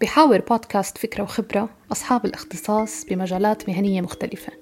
بحاور 0.00 0.40
بودكاست 0.40 0.98
فكرة 0.98 1.22
وخبرة 1.22 1.68
أصحاب 1.92 2.24
الاختصاص 2.24 3.04
بمجالات 3.04 3.68
مهنية 3.68 4.00
مختلفة 4.00 4.52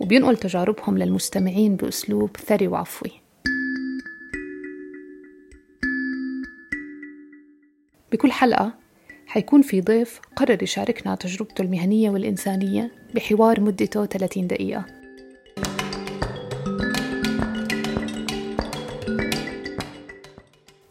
وبينقل 0.00 0.36
تجاربهم 0.36 0.98
للمستمعين 0.98 1.76
بأسلوب 1.76 2.36
ثري 2.36 2.68
وعفوي. 2.68 3.10
بكل 8.12 8.32
حلقة 8.32 8.74
حيكون 9.26 9.62
في 9.62 9.80
ضيف 9.80 10.20
قرر 10.36 10.62
يشاركنا 10.62 11.14
تجربته 11.14 11.62
المهنية 11.62 12.10
والإنسانية 12.10 12.92
بحوار 13.14 13.60
مدته 13.60 14.06
30 14.06 14.46
دقيقة. 14.46 14.84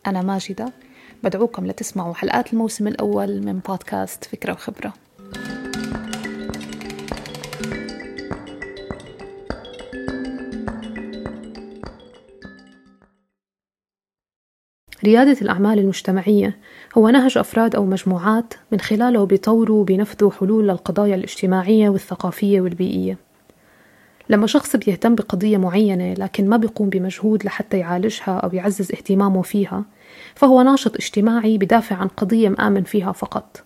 أنا 0.07 0.21
ماجدة 0.21 0.74
بدعوكم 1.23 1.67
لتسمعوا 1.67 2.13
حلقات 2.13 2.53
الموسم 2.53 2.87
الأول 2.87 3.45
من 3.45 3.59
بودكاست 3.59 4.25
فكرة 4.25 4.53
وخبرة. 4.53 4.93
ريادة 15.03 15.41
الأعمال 15.41 15.79
المجتمعية 15.79 16.57
هو 16.97 17.09
نهج 17.09 17.37
أفراد 17.37 17.75
أو 17.75 17.85
مجموعات 17.85 18.54
من 18.71 18.79
خلاله 18.79 19.25
بيطوروا 19.25 19.81
وبينفذوا 19.81 20.31
حلول 20.31 20.68
للقضايا 20.68 21.15
الاجتماعية 21.15 21.89
والثقافية 21.89 22.61
والبيئية. 22.61 23.18
لما 24.29 24.47
شخص 24.47 24.75
بيهتم 24.75 25.15
بقضية 25.15 25.57
معينة 25.57 26.13
لكن 26.13 26.49
ما 26.49 26.57
بيقوم 26.57 26.89
بمجهود 26.89 27.45
لحتى 27.45 27.77
يعالجها 27.77 28.37
أو 28.37 28.49
يعزز 28.54 28.91
اهتمامه 28.91 29.41
فيها 29.41 29.85
فهو 30.36 30.61
ناشط 30.61 30.96
اجتماعي 30.96 31.57
بدافع 31.57 31.96
عن 31.96 32.08
قضية 32.08 32.50
مآمن 32.50 32.83
فيها 32.83 33.11
فقط. 33.11 33.63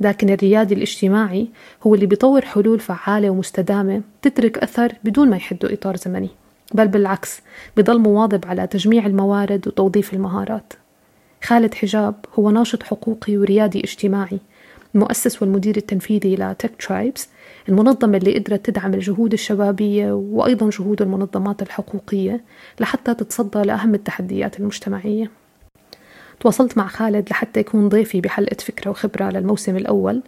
لكن 0.00 0.30
الريادي 0.30 0.74
الاجتماعي 0.74 1.48
هو 1.82 1.94
اللي 1.94 2.06
بيطور 2.06 2.44
حلول 2.44 2.80
فعالة 2.80 3.30
ومستدامة 3.30 4.02
تترك 4.22 4.58
أثر 4.58 4.92
بدون 5.04 5.30
ما 5.30 5.36
يحدوا 5.36 5.72
إطار 5.72 5.96
زمني 5.96 6.30
بل 6.74 6.88
بالعكس 6.88 7.40
بضل 7.76 7.98
مواظب 7.98 8.46
على 8.46 8.66
تجميع 8.66 9.06
الموارد 9.06 9.68
وتوظيف 9.68 10.14
المهارات. 10.14 10.72
خالد 11.44 11.74
حجاب 11.74 12.14
هو 12.38 12.50
ناشط 12.50 12.82
حقوقي 12.82 13.36
وريادي 13.36 13.84
اجتماعي 13.84 14.38
المؤسس 14.94 15.42
والمدير 15.42 15.76
التنفيذي 15.76 16.36
لتك 16.36 16.70
ترايبس 16.86 17.28
المنظمة 17.68 18.16
اللي 18.16 18.38
قدرت 18.38 18.66
تدعم 18.66 18.94
الجهود 18.94 19.32
الشبابية 19.32 20.12
وأيضا 20.12 20.70
جهود 20.70 21.02
المنظمات 21.02 21.62
الحقوقية 21.62 22.44
لحتى 22.80 23.14
تتصدى 23.14 23.62
لأهم 23.62 23.94
التحديات 23.94 24.60
المجتمعية. 24.60 25.30
تواصلت 26.40 26.78
مع 26.78 26.86
خالد 26.86 27.30
لحتى 27.30 27.60
يكون 27.60 27.88
ضيفي 27.88 28.20
بحلقة 28.20 28.56
فكرة 28.56 28.90
وخبرة 28.90 29.30
للموسم 29.30 29.76
الأول 29.76 30.22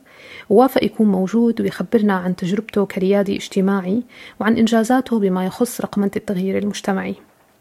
ووافق 0.50 0.84
يكون 0.84 1.06
موجود 1.08 1.60
ويخبرنا 1.60 2.12
عن 2.12 2.36
تجربته 2.36 2.86
كريادي 2.86 3.36
اجتماعي 3.36 4.02
وعن 4.40 4.56
إنجازاته 4.56 5.18
بما 5.18 5.46
يخص 5.46 5.80
رقمنة 5.80 6.10
التغيير 6.16 6.58
المجتمعي. 6.58 7.14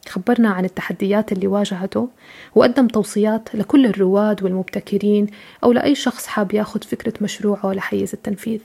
خبرنا 0.09 0.49
عن 0.49 0.65
التحديات 0.65 1.31
اللي 1.31 1.47
واجهته 1.47 2.09
وقدم 2.55 2.87
توصيات 2.87 3.49
لكل 3.55 3.85
الرواد 3.85 4.43
والمبتكرين 4.43 5.27
أو 5.63 5.71
لأي 5.71 5.95
شخص 5.95 6.27
حاب 6.27 6.53
ياخد 6.53 6.83
فكرة 6.83 7.13
مشروعه 7.21 7.73
لحيز 7.73 8.13
التنفيذ. 8.13 8.59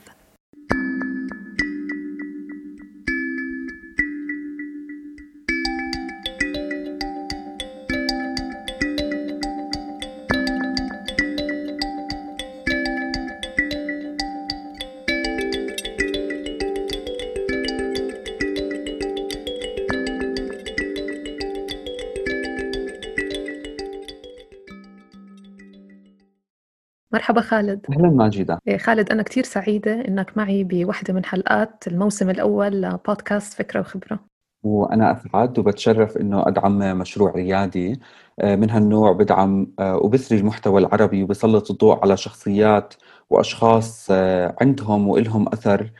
مرحبا 27.35 27.49
خالد. 27.49 27.85
أهلا 27.89 28.09
ماجدة. 28.09 28.59
إيه، 28.67 28.77
خالد 28.77 29.11
أنا 29.11 29.23
كتير 29.23 29.43
سعيدة 29.43 29.93
إنك 30.07 30.37
معي 30.37 30.63
بوحدة 30.63 31.13
من 31.13 31.25
حلقات 31.25 31.87
الموسم 31.87 32.29
الأول 32.29 32.81
لبودكاست 32.81 33.53
فكرة 33.53 33.79
وخبرة. 33.79 34.19
وأنا 34.63 35.11
أسعد 35.11 35.59
وبتشرف 35.59 36.17
إنه 36.17 36.47
أدعم 36.47 36.97
مشروع 36.97 37.31
ريادي. 37.31 37.99
آه، 38.39 38.55
من 38.55 38.69
هالنوع 38.69 39.11
بدعم 39.11 39.73
آه، 39.79 39.97
وبثري 39.97 40.39
المحتوى 40.39 40.81
العربي 40.81 41.23
وبسلط 41.23 41.71
الضوء 41.71 41.99
على 42.01 42.17
شخصيات 42.17 42.93
وأشخاص 43.29 44.07
آه، 44.11 44.55
عندهم 44.61 45.07
وإلهم 45.07 45.47
أثر 45.47 45.91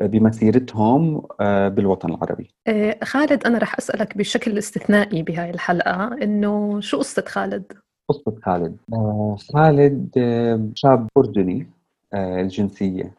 بمسيرتهم 0.00 1.22
بالوطن 1.40 2.10
العربي. 2.10 2.54
إيه، 2.68 2.98
خالد 3.04 3.46
أنا 3.46 3.58
رح 3.58 3.78
أسألك 3.78 4.18
بشكل 4.18 4.58
استثنائي 4.58 5.22
بهاي 5.22 5.50
الحلقة 5.50 6.22
إنه 6.22 6.80
شو 6.80 6.98
قصة 6.98 7.24
خالد؟ 7.28 7.72
قصة 8.08 8.34
خالد. 8.42 8.76
آه 8.92 9.36
خالد 9.52 10.18
آه 10.18 10.68
شاب 10.74 11.08
أردني 11.16 11.66
آه 12.14 12.40
الجنسية. 12.40 13.14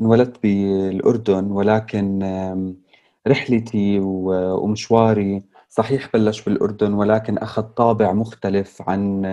انولدت 0.00 0.42
بالأردن 0.42 1.44
ولكن 1.50 2.22
رحلتي 3.28 3.98
ومشواري 4.00 5.42
صحيح 5.68 6.10
بلش 6.14 6.42
بالأردن 6.42 6.92
ولكن 6.92 7.38
أخذ 7.38 7.62
طابع 7.62 8.12
مختلف 8.12 8.82
عن 8.88 9.24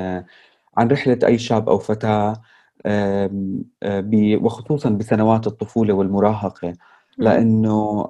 عن 0.77 0.87
رحلة 0.87 1.19
أي 1.25 1.37
شاب 1.37 1.69
أو 1.69 1.77
فتاة 1.77 2.41
وخصوصا 4.41 4.89
بسنوات 4.89 5.47
الطفولة 5.47 5.93
والمراهقة. 5.93 6.73
لأنه 7.17 8.07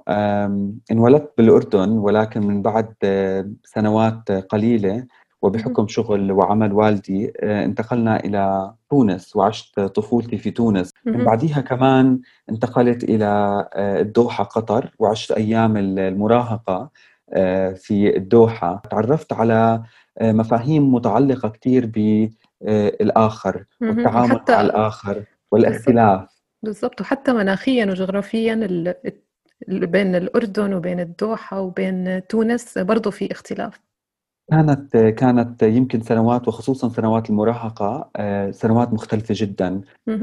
انولدت 0.91 1.33
بالأردن 1.37 1.89
ولكن 1.89 2.47
من 2.47 2.61
بعد 2.61 2.93
سنوات 3.63 4.31
قليلة 4.31 5.05
وبحكم 5.45 5.87
شغل 5.87 6.31
وعمل 6.31 6.73
والدي 6.73 7.33
آه، 7.39 7.65
انتقلنا 7.65 8.19
إلى 8.19 8.73
تونس 8.89 9.35
وعشت 9.35 9.79
طفولتي 9.79 10.37
في 10.37 10.51
تونس. 10.51 10.91
من 11.05 11.23
بعديها 11.23 11.61
كمان 11.61 12.19
انتقلت 12.49 13.03
إلى 13.03 13.25
آه، 13.73 14.01
الدوحة 14.01 14.43
قطر 14.43 14.91
وعشت 14.99 15.31
أيام 15.31 15.77
المراهقة 15.77 16.89
آه، 17.33 17.73
في 17.73 18.17
الدوحة. 18.17 18.81
تعرفت 18.91 19.33
على 19.33 19.83
مفاهيم 20.21 20.93
متعلقة 20.93 21.49
كثير 21.49 21.85
بالآخر 21.85 23.65
والتعامل 23.81 24.41
مع 24.49 24.61
الآخر 24.61 25.23
والإختلاف. 25.51 26.41
بالضبط. 26.63 27.01
وحتى 27.01 27.33
مناخيا 27.33 27.85
وجغرافيا 27.85 28.55
بين 29.67 30.15
الأردن 30.15 30.73
وبين 30.73 30.99
الدوحة 30.99 31.61
وبين 31.61 32.27
تونس 32.27 32.77
برضو 32.77 33.11
في 33.11 33.31
اختلاف. 33.31 33.79
كانت 34.51 34.97
كانت 34.97 35.63
يمكن 35.63 36.01
سنوات 36.01 36.47
وخصوصا 36.47 36.89
سنوات 36.89 37.29
المراهقة 37.29 38.09
آه، 38.15 38.51
سنوات 38.51 38.93
مختلفة 38.93 39.35
جدا. 39.37 39.81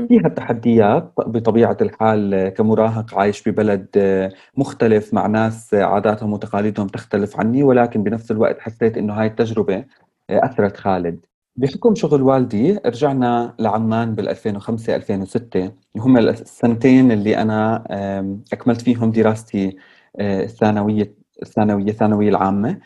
فيها 0.09 0.29
تحديات 0.29 1.13
بطبيعة 1.19 1.77
الحال 1.81 2.49
كمراهق 2.49 3.15
عايش 3.19 3.49
ببلد 3.49 3.87
آه، 3.97 4.33
مختلف 4.57 5.15
مع 5.15 5.27
ناس 5.27 5.75
عاداتهم 5.75 6.33
وتقاليدهم 6.33 6.87
تختلف 6.87 7.41
عني 7.41 7.63
ولكن 7.63 8.03
بنفس 8.03 8.31
الوقت 8.31 8.61
حسيت 8.61 8.97
إنه 8.99 9.13
هاي 9.15 9.27
التجربة 9.27 9.77
آه، 10.31 10.45
أثرت 10.45 10.77
خالد. 10.77 11.27
بحكم 11.57 11.95
شغل 11.95 12.23
والدي 12.23 12.79
رجعنا 12.87 13.55
لعمان 13.59 14.15
بال 14.15 14.29
2005 14.29 14.97
2006 14.97 15.73
هم 15.97 16.19
السنتين 16.19 17.13
اللي 17.13 17.37
أنا 17.37 17.85
أكملت 18.53 18.81
فيهم 18.81 19.11
دراستي 19.11 19.77
الثانوية 20.21 21.15
الثانوية 21.43 21.89
الثانوية 21.91 22.29
العامة. 22.29 22.79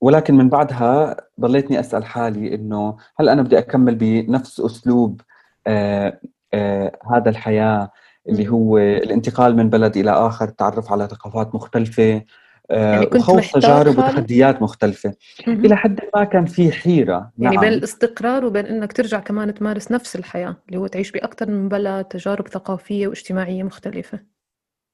ولكن 0.00 0.34
من 0.34 0.48
بعدها 0.48 1.16
ضليتني 1.40 1.80
أسأل 1.80 2.04
حالي 2.04 2.54
إنه 2.54 2.96
هل 3.18 3.28
أنا 3.28 3.42
بدي 3.42 3.58
أكمل 3.58 3.94
بنفس 3.94 4.60
أسلوب 4.60 5.20
آه، 5.66 6.20
آه، 6.54 6.98
هذا 7.12 7.30
الحياة 7.30 7.90
اللي 8.28 8.48
هو 8.48 8.78
الانتقال 8.78 9.56
من 9.56 9.70
بلد 9.70 9.96
إلى 9.96 10.10
آخر 10.10 10.48
التعرف 10.48 10.92
على 10.92 11.06
ثقافات 11.06 11.54
مختلفة 11.54 12.22
آه، 12.70 12.92
يعني 12.92 13.06
كنت 13.06 13.22
وخوض 13.22 13.40
تجارب 13.40 13.98
وتحديات 13.98 14.62
مختلفة. 14.62 15.14
إلى 15.48 15.76
حد 15.76 16.00
ما 16.16 16.24
كان 16.24 16.46
في 16.46 16.72
حيرة. 16.72 17.32
يعني 17.38 17.56
نعم. 17.56 17.64
بين 17.64 17.72
الاستقرار 17.72 18.44
وبين 18.44 18.66
أنك 18.66 18.92
ترجع 18.92 19.20
كمان 19.20 19.54
تمارس 19.54 19.92
نفس 19.92 20.16
الحياة 20.16 20.56
اللي 20.66 20.78
هو 20.78 20.86
تعيش 20.86 21.10
بأكثر 21.10 21.50
من 21.50 21.68
بلد 21.68 22.04
تجارب 22.04 22.48
ثقافية 22.48 23.08
واجتماعية 23.08 23.62
مختلفة. 23.62 24.20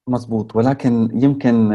مزبوط. 0.09 0.57
ولكن 0.57 1.09
يمكن 1.15 1.73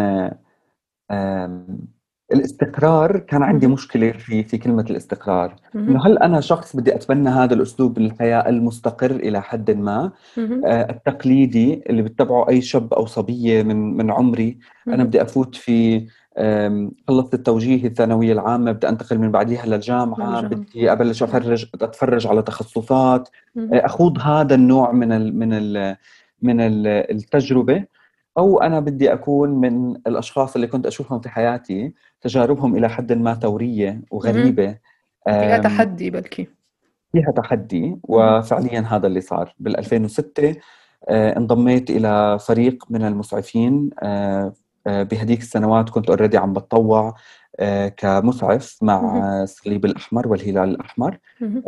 الاستقرار 2.32 3.18
كان 3.18 3.44
عندي 3.44 3.68
مشكلة 3.68 4.12
في 4.12 4.44
في 4.44 4.58
كلمة 4.58 4.86
الاستقرار. 4.90 5.56
إنه 5.76 6.06
هل 6.06 6.18
أنا 6.18 6.42
شخص 6.42 6.76
بدي 6.76 6.96
أتبنى 6.96 7.30
هذا 7.30 7.54
الأسلوب 7.54 7.98
الحياة 7.98 8.50
المستقر 8.50 9.12
إلى 9.12 9.42
حد 9.42 9.72
ما. 9.72 10.12
آه 10.66 10.90
التقليدي 10.92 11.84
اللي 11.90 12.02
بتبعه 12.02 12.50
أي 12.50 12.62
شاب 12.62 12.94
أو 12.94 13.06
صبية 13.06 13.64
من 13.64 13.98
من 13.98 14.12
عمري 14.12 14.58
أنا 14.88 15.04
بدي 15.04 15.22
أفوت 15.22 15.56
في 15.56 16.06
خلصت 17.08 17.34
التوجيه 17.34 17.88
الثانوية 17.88 18.34
العامة 18.34 18.72
بدي 18.72 18.90
أنتقل 18.90 19.18
من 19.20 19.32
بعديها 19.32 19.66
للجامعة. 19.66 20.16
بدي 20.56 20.92
أبلش 20.92 21.24
أفرج 21.24 21.66
أتفرج 21.82 22.28
على 22.28 22.42
تخصصات. 22.42 23.30
مهم. 23.56 23.74
أخوض 23.74 24.20
هذا 24.20 24.56
النوع 24.56 24.92
من 24.92 25.12
ال 25.12 25.40
من 25.40 25.54
ال 25.54 25.96
من 26.42 26.62
ال- 26.62 26.88
التجربة. 27.12 27.84
أو 28.38 28.62
أنا 28.62 28.80
بدي 28.80 29.14
أكون 29.14 29.50
من 29.50 29.96
الأشخاص 29.96 30.56
اللي 30.56 30.68
كنت 30.68 30.86
أشوفهم 30.86 31.20
في 31.20 31.30
حياتي 31.30 31.94
تجاربهم 32.22 32.76
إلى 32.76 32.90
حد 32.90 33.14
ما 33.14 33.34
ثورية 33.34 34.02
وغريبة. 34.12 34.78
فيها 35.26 35.58
تحدي 35.58 36.10
بلكي. 36.10 36.48
فيها 37.12 37.32
تحدي 37.32 37.98
وفعليا 38.04 38.80
هذا 38.80 39.08
اللي 39.08 39.22
صار. 39.22 39.54
بال 39.60 39.78
2006 39.78 40.56
آه، 41.10 41.38
انضميت 41.38 41.90
إلى 41.90 42.40
فريق 42.40 42.84
من 42.90 43.02
المسعفين 43.04 43.90
آه، 44.04 44.54
بهديك 44.86 45.42
السنوات 45.42 45.90
كنت 45.90 46.10
اوريدي 46.10 46.38
عم 46.38 46.54
بتطوع 46.54 47.16
آه، 47.60 47.88
كمسعف 47.88 48.78
مع. 48.82 48.96
آه، 48.96 49.44
الصليب 49.44 49.86
الأحمر 49.86 50.28
والهلال 50.28 50.70
الأحمر. 50.70 51.18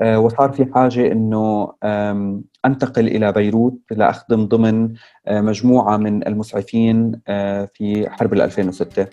آه، 0.02 0.20
وصار 0.20 0.52
في 0.52 0.66
حاجة 0.74 1.12
إنه 1.12 1.74
أنتقل 2.66 3.08
إلى 3.08 3.32
بيروت 3.32 3.80
لأخدم 3.92 4.46
ضمن 4.46 4.94
آه، 5.28 5.42
مجموعة 5.42 5.98
من 5.98 6.28
المسعفين 6.28 7.22
آه، 7.28 7.70
في 7.74 8.10
حرب 8.10 8.34
ال 8.34 8.42
2006 8.42 9.08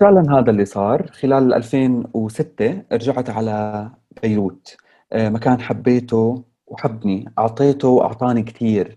فعلا 0.00 0.38
هذا 0.38 0.50
اللي 0.50 0.64
صار 0.64 1.06
خلال 1.12 1.54
2006 1.54 2.82
رجعت 2.92 3.30
على 3.30 3.90
بيروت 4.22 4.76
آه، 4.84 4.89
مكان 5.14 5.60
حبيته 5.60 6.44
وحبني 6.66 7.32
أعطيته 7.38 7.88
وأعطاني 7.88 8.42
كثير. 8.42 8.96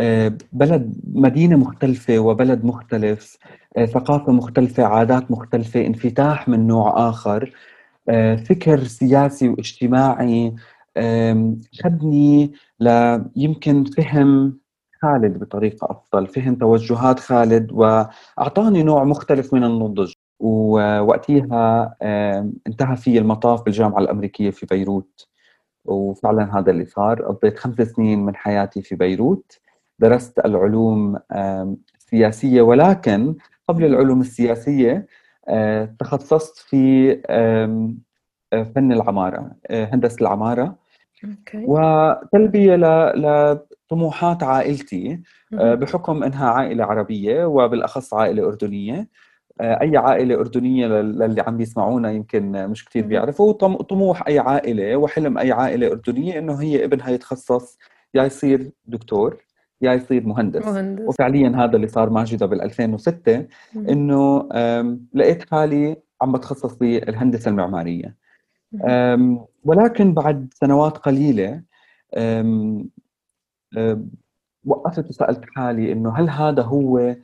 آه، 0.00 0.32
بلد 0.52 0.94
مدينة 1.14 1.56
مختلفة 1.56 2.18
وبلد 2.18 2.64
مختلف 2.64 3.36
آه، 3.76 3.84
ثقافة 3.86 4.32
مختلفة 4.32 4.84
عادات 4.84 5.30
مختلفة 5.30 5.86
انفتاح 5.86 6.48
من 6.48 6.66
نوع 6.66 7.08
آخر. 7.08 7.52
آه، 8.08 8.36
فكر 8.36 8.84
سياسي 8.84 9.48
واجتماعي 9.48 10.54
خدني 11.84 12.52
ليمكن 12.80 13.84
فهم 13.84 14.58
خالد 15.02 15.38
بطريقة 15.38 15.88
أفضل 15.90 16.26
فهم 16.26 16.54
توجهات 16.54 17.20
خالد 17.20 17.72
وأعطاني 17.72 18.82
نوع 18.82 19.04
مختلف 19.04 19.54
من 19.54 19.64
النضج. 19.64 20.12
ووقتها 20.40 21.96
انتهى 22.66 22.96
في 22.96 23.18
المطاف 23.18 23.62
بالجامعة 23.62 23.98
الأمريكية 23.98 24.50
في 24.50 24.66
بيروت. 24.66 25.31
وفعلا 25.84 26.58
هذا 26.58 26.70
اللي 26.70 26.84
صار. 26.84 27.22
قضيت 27.22 27.58
خمس 27.58 27.76
سنين 27.76 28.24
من 28.24 28.36
حياتي 28.36 28.82
في 28.82 28.94
بيروت. 28.94 29.58
درست 29.98 30.38
العلوم 30.38 31.18
السياسية 31.98 32.62
ولكن 32.62 33.34
قبل 33.68 33.84
العلوم 33.84 34.20
السياسية 34.20 35.06
آه، 35.48 35.94
تخصصت 35.98 36.58
في 36.58 37.12
آه، 37.26 37.94
فن 38.74 38.92
العمارة 38.92 39.50
آه، 39.66 39.84
هندسة 39.84 40.16
العمارة. 40.20 40.76
وتلبية 41.54 42.76
لطموحات 43.14 44.42
عائلتي. 44.42 45.20
بحكم 45.52 46.22
إنها 46.22 46.50
عائلة 46.50 46.84
عربية 46.84 47.44
وبالأخص 47.44 48.14
عائلة 48.14 48.46
أردنية. 48.46 48.94
آه، 49.00 49.06
أي 49.62 49.96
عائلة 49.96 50.34
أردنية 50.34 50.86
لل- 50.86 51.18
للي 51.18 51.40
عم 51.40 51.56
بيسمعونا 51.56 52.10
يمكن 52.10 52.66
مش 52.66 52.84
كثير. 52.84 53.06
بيعرفوا 53.06 53.52
طم- 53.52 53.76
طموح 53.76 54.26
أي 54.28 54.38
عائلة 54.38 54.96
وحلم 54.96 55.38
أي 55.38 55.52
عائلة 55.52 55.86
أردنية 55.86 56.38
إنه 56.38 56.54
هي 56.62 56.84
ابنها 56.84 57.10
يتخصص 57.10 57.78
يا 58.14 58.24
يصير 58.24 58.70
دكتور 58.86 59.36
يا 59.80 59.92
يصير 59.92 60.26
مهندس 60.26 60.66
مهندس 60.66 61.08
وفعليا 61.08 61.48
هذا 61.56 61.76
اللي 61.76 61.88
صار 61.88 62.10
ماجدة 62.10 62.46
بال 62.46 62.62
2006 62.62 63.46
مهم. 63.74 63.88
إنه 63.88 64.48
لقيت 65.14 65.50
حالي 65.50 65.96
عم 66.22 66.32
بتخصص 66.32 66.74
بالهندسه 66.74 67.48
المعمارية 67.48 68.16
ولكن 69.64 70.14
بعد 70.14 70.48
سنوات 70.54 70.98
قليلة 70.98 71.62
أم، 72.16 72.88
أم، 73.76 74.10
وقفت 74.66 75.08
وسألت 75.08 75.40
حالي 75.56 75.92
إنه 75.92 76.10
هل 76.16 76.30
هذا 76.30 76.62
هو 76.62 77.14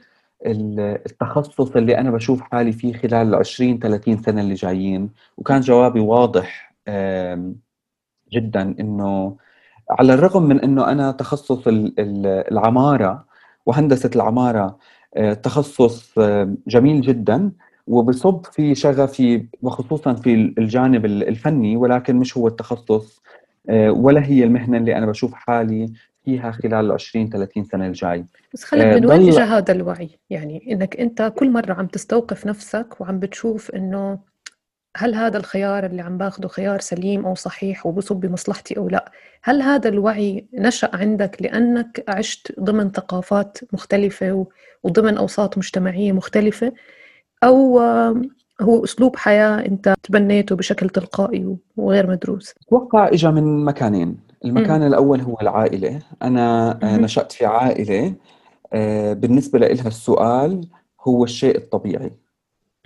التخصص 0.47 1.77
اللي 1.77 1.99
أنا 1.99 2.11
بشوف 2.11 2.41
حالي 2.41 2.73
فيه 2.73 2.93
خلال 2.93 3.15
ال 3.29 3.35
20 3.35 3.79
30 3.79 4.17
سنة 4.23 4.41
اللي 4.41 4.55
جايين. 4.55 5.11
وكان 5.37 5.61
جوابي 5.61 6.01
واضح 6.01 6.75
جدا 8.33 8.75
إنه 8.81 9.37
على 9.91 10.15
الرغم 10.15 10.43
من 10.43 10.61
إنه 10.61 10.93
أنا 10.93 11.11
تخصص 11.13 11.69
ال- 11.69 12.01
ال- 12.01 12.27
العمارة 12.53 13.25
وهندسة 13.67 14.11
العمارة 14.17 14.79
آه، 15.17 15.33
تخصص 15.35 16.19
جميل 16.69 17.01
جدا 17.01 17.53
وبصب 17.87 18.45
في 18.53 18.75
شغفي 18.75 19.47
وخصوصا 19.63 20.15
في 20.15 20.35
الجانب 20.59 21.05
الفني 21.05 21.77
ولكن 21.77 22.17
مش 22.17 22.37
هو 22.37 22.49
التخصص 22.49 23.23
آه، 23.71 23.91
ولا 23.91 24.25
هي 24.27 24.45
المهنة 24.45 24.77
اللي 24.79 24.97
أنا 24.99 25.07
بشوف 25.07 25.35
حالي 25.35 25.93
فيها 26.29 26.51
خلال 26.51 26.75
ال 26.87 26.93
20 26.93 27.29
30 27.29 27.65
سنة 27.65 27.87
الجاي 27.87 28.25
بس 28.55 28.65
آه، 28.75 28.95
من 28.95 29.07
وين 29.07 29.21
ضل 29.23 29.29
اجى 29.29 29.41
هذا 29.41 29.73
الوعي؟ 29.73 30.11
يعني 30.31 30.73
إنك 30.73 30.97
أنت 30.97 31.33
كل 31.37 31.51
مرة 31.51 31.73
عم 31.75 31.87
تستوقف 31.87 32.47
نفسك 32.47 33.01
وعم 33.01 33.19
بتشوف 33.19 33.71
إنه 33.71 34.19
هل 34.97 35.15
هذا 35.15 35.37
الخيار 35.39 35.87
اللي 35.87 36.03
عم 36.03 36.19
باخده 36.19 36.49
خيار 36.49 36.81
سليم 36.81 37.27
أو 37.27 37.35
صحيح 37.35 37.87
وبصب 37.87 38.17
بمصلحتي 38.17 38.77
أو 38.79 38.89
لا؟ 38.89 39.13
هل 39.43 39.63
هذا 39.63 39.89
الوعي 39.89 40.47
نشأ 40.55 40.91
عندك 40.93 41.37
لأنك 41.43 42.05
عشت 42.09 42.61
ضمن 42.61 42.91
ثقافات 42.91 43.59
مختلفة 43.73 44.33
و- 44.33 44.47
وضمن 44.83 45.17
أوساط 45.19 45.59
مجتمعية 45.59 46.13
مختلفة 46.13 46.73
أو 47.45 47.81
آم، 47.81 48.23
هو 48.61 48.85
أسلوب 48.85 49.17
حياة 49.17 49.59
أنت 49.67 49.95
تبنيته 50.03 50.57
بشكل 50.57 50.89
تلقائي 50.89 51.57
وغير 51.77 52.11
مدروس؟ 52.11 52.55
أتوقع 52.67 53.09
إجا 53.09 53.31
من 53.31 53.65
مكانين 53.65 54.28
المكان 54.45 54.83
الأول 54.83 55.21
هو 55.21 55.37
العائلة. 55.43 56.03
أنا 56.23 56.71
آه، 56.83 56.87
مهم. 56.93 57.01
نشأت 57.05 57.33
في 57.33 57.47
عائلة 57.47 58.15
آه، 58.73 59.13
بالنسبة 59.13 59.59
لها 59.59 59.89
السؤال 59.89 60.69
هو 61.01 61.25
الشيء 61.25 61.57
الطبيعي. 61.57 62.13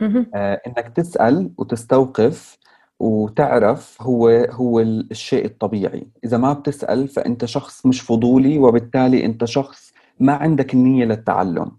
مهم. 0.01 0.27
آه، 0.35 0.61
إنك 0.67 0.93
تسأل 0.97 1.51
وتستوقف 1.59 2.59
وتعرف 3.01 4.03
هو 4.03 4.29
هو 4.51 4.81
ال- 4.81 5.11
الشيء 5.11 5.45
الطبيعي. 5.45 6.07
إذا 6.25 6.37
ما 6.37 6.53
بتسأل 6.53 7.09
فأنت 7.09 7.45
شخص 7.45 7.87
مش 7.87 8.01
فضولي 8.01 8.59
وبالتالي 8.59 9.25
أنت 9.25 9.45
شخص 9.45 9.93
ما 10.21 10.33
عندك 10.33 10.75
النية 10.75 11.05
للتعلم. 11.05 11.71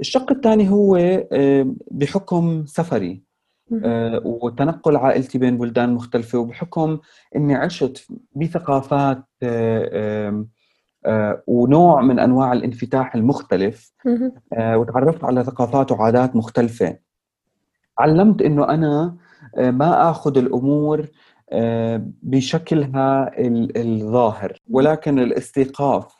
الشق 0.00 0.32
الثاني 0.32 0.70
هو 0.70 1.22
بحكم 1.90 2.64
سفري. 2.66 3.22
آه، 3.84 4.20
وتنقل 4.24 4.96
عائلتي 4.96 5.38
بين 5.38 5.58
بلدان 5.58 5.94
مختلفة 5.94 6.38
وبحكم 6.38 6.98
إني 7.36 7.54
عشت 7.54 8.06
بثقافات 8.36 9.24
آه، 9.42 10.46
آه، 11.06 11.42
ونوع 11.46 12.00
من 12.02 12.18
أنواع 12.18 12.52
الانفتاح 12.52 13.14
المختلف 13.14 13.92
وتعرفت 14.76 15.24
على 15.24 15.44
ثقافات 15.44 15.92
وعادات 15.92 16.36
مختلفة. 16.36 16.96
علمت 17.98 18.42
إنه 18.42 18.68
أنا 18.68 19.16
آه، 19.56 19.70
ما 19.70 20.10
آخذ 20.10 20.38
الأمور 20.38 21.06
آه، 21.50 22.06
بشكلها 22.22 23.38
ال- 23.38 23.78
الظاهر 23.78 24.58
ولكن 24.70 25.18
الاستيقاف. 25.18 26.14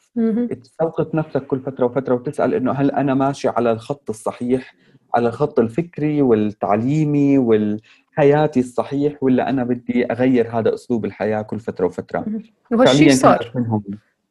تستوقف 0.62 1.14
نفسك 1.14 1.46
كل 1.46 1.60
فترة 1.60 1.84
وفترة 1.86 2.14
وتسأل 2.14 2.54
إنه 2.54 2.72
هل 2.72 2.90
أنا 2.90 3.14
ماشي 3.14 3.48
على 3.48 3.72
الخط 3.72 4.10
الصحيح؟ 4.10 4.74
على 5.14 5.28
الخط 5.28 5.58
الفكري 5.58 6.22
والتعليمي 6.22 7.38
والحياتي 7.38 8.60
الصحيح 8.60 9.22
ولا 9.22 9.50
أنا 9.50 9.64
بدي 9.64 10.12
أغير 10.12 10.58
هذا 10.58 10.74
أسلوب 10.74 11.04
الحياة 11.04 11.42
كل 11.42 11.60
فترة 11.60 11.86
وفترة. 11.86 12.24
وهالشيء 12.70 13.10
صار 13.10 13.52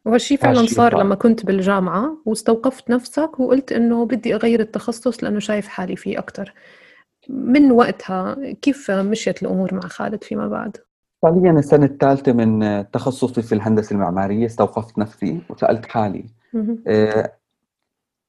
وهالشيء 0.06 0.38
فعلا 0.38 0.66
صار 0.66 1.00
لما 1.00 1.16
كنت 1.16 1.46
بالجامعة 1.46 2.18
واستوقفت 2.26 2.90
نفسك 2.90 3.40
وقلت 3.40 3.72
إنه 3.72 4.06
بدي 4.06 4.36
أغير 4.36 4.60
التخصص 4.60 5.24
لأنه 5.24 5.40
شايف 5.40 5.68
حالي 5.68 5.96
فيه 5.96 6.20
أكتر. 6.20 6.54
من 7.30 7.72
وقتها 7.72 8.38
كيف 8.62 8.92
مشيت 8.92 9.44
الأمور 9.44 9.74
مع 9.74 9.82
خالد 9.82 10.24
فيما 10.24 10.48
بعد؟ 10.48 10.78
فعليا 11.22 11.52
السنة 11.52 11.86
الثالثة 11.86 12.34
من 12.34 12.84
تخصصي 12.92 13.42
في 13.42 13.56
الهندسة 13.56 13.94
المعمارية 13.94 14.46
استوقفت 14.46 15.00
نفسي 15.00 15.40
وسألت 15.50 15.86
حالي. 15.86 16.26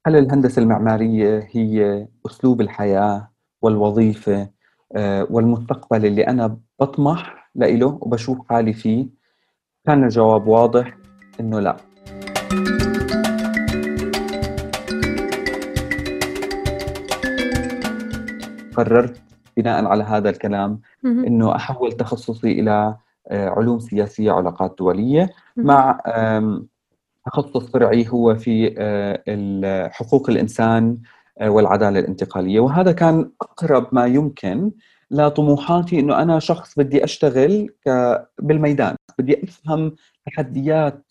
هل 0.06 0.16
الهندسة 0.16 0.62
المعمارية 0.62 1.48
هي 1.52 2.06
أسلوب 2.26 2.60
الحياة 2.60 3.30
والوظيفة 3.62 4.48
آه، 4.96 5.26
والمستقبل 5.30 6.06
اللي 6.06 6.26
أنا 6.26 6.58
بطمح 6.80 7.50
لإله 7.54 7.98
وبشوف 8.00 8.38
حالي 8.48 8.72
فيه؟ 8.72 9.06
كان 9.86 10.04
الجواب 10.04 10.46
واضح 10.46 10.96
إنه 11.40 11.60
لا 11.60 11.76
قررت 18.76 19.22
بناء 19.56 19.84
على 19.84 20.04
هذا 20.04 20.30
الكلام 20.30 20.80
مهم. 21.02 21.24
إنه 21.24 21.56
أحول 21.56 21.92
تخصصي 21.92 22.52
إلى 22.52 22.96
آه، 23.28 23.48
علوم 23.48 23.78
سياسية 23.78 24.32
علاقات 24.32 24.74
دولية 24.78 25.30
مهم. 25.56 25.66
مع 25.66 26.00
تخصص 27.26 27.70
فرعي 27.70 28.08
هو 28.08 28.34
في 28.34 29.90
حقوق 29.92 30.30
الإنسان 30.30 30.98
والعدالة 31.42 32.00
الانتقالية. 32.00 32.60
وهذا 32.60 32.92
كان 32.92 33.30
أقرب 33.42 33.86
ما 33.92 34.06
يمكن 34.06 34.70
لطموحاتي 35.10 36.00
إنه 36.00 36.22
أنا 36.22 36.38
شخص 36.38 36.78
بدي 36.78 37.04
أشتغل 37.04 37.68
بالميدان. 38.38 38.96
بدي 39.18 39.44
أفهم 39.44 39.94
تحديات 40.26 41.04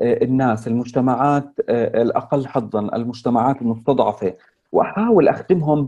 آه، 0.00 0.24
الناس 0.24 0.68
المجتمعات 0.68 1.52
آه، 1.68 2.02
الأقل 2.02 2.46
حظا 2.46 2.80
المجتمعات 2.80 3.62
المستضعفة 3.62 4.34
وأحاول 4.72 5.28
أخدمهم 5.28 5.86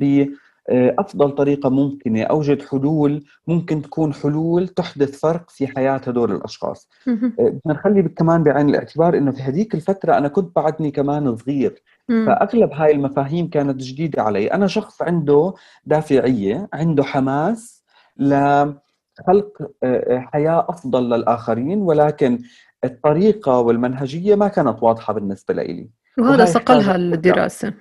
بافضل 0.70 1.30
طريقة 1.30 1.70
ممكنة 1.70 2.22
أوجد 2.22 2.62
حلول 2.62 3.24
ممكن 3.46 3.82
تكون 3.82 4.14
حلول 4.14 4.68
تحدث 4.68 5.20
فرق 5.20 5.50
في 5.50 5.66
حياة 5.66 5.96
هدول 5.96 6.32
الأشخاص. 6.32 6.88
آه، 7.08 7.48
بدنا 7.48 7.74
نخلي 7.74 8.02
كمان 8.02 8.42
بعين 8.42 8.68
الاعتبار 8.68 9.16
إنه 9.16 9.30
في 9.30 9.42
هذيك 9.42 9.74
الفترة 9.74 10.18
أنا 10.18 10.28
كنت 10.28 10.56
بعدني 10.56 10.90
كمان 10.90 11.36
صغير. 11.36 11.82
فأغلب 12.26 12.72
هاي 12.72 12.92
المفاهيم 12.92 13.50
كانت 13.50 13.80
جديدة 13.82 14.22
علي. 14.22 14.46
أنا 14.46 14.66
شخص 14.66 15.02
عنده 15.02 15.54
دافعية 15.86 16.68
عنده 16.72 17.04
حماس 17.04 17.84
لخلق 18.16 19.70
حياة 20.10 20.66
أفضل 20.68 21.10
للآخرين 21.10 21.78
ولكن 21.78 22.38
الطريقة 22.84 23.58
والمنهجية 23.58 24.34
ما 24.34 24.48
كانت 24.48 24.82
واضحة 24.82 25.12
بالنسبة 25.12 25.54
لي. 25.54 25.88
وهذا 26.18 26.44
صقلها 26.44 26.96
الدراسة. 26.96 27.74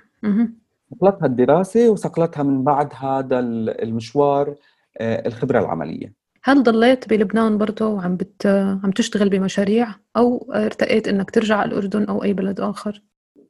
صقلتها 0.91 1.25
الدراسة 1.25 1.89
وصقلتها 1.89 2.43
من 2.43 2.63
بعد 2.63 2.89
هذا 2.95 3.39
المشوار 3.39 4.55
الخبرة 5.01 5.59
العملية. 5.59 6.13
هل 6.43 6.63
ضليت 6.63 7.09
بلبنان 7.09 7.57
برضه 7.57 7.87
وعم 7.87 8.15
بت... 8.15 8.45
عم 8.83 8.91
تشتغل 8.91 9.29
بمشاريع 9.29 9.87
أو 10.17 10.51
ارتقيت 10.55 11.07
إنك 11.07 11.31
ترجع 11.31 11.57
على 11.57 11.71
الأردن 11.71 12.03
أو 12.03 12.23
أي 12.23 12.33
بلد 12.33 12.59
آخر؟ 12.59 13.01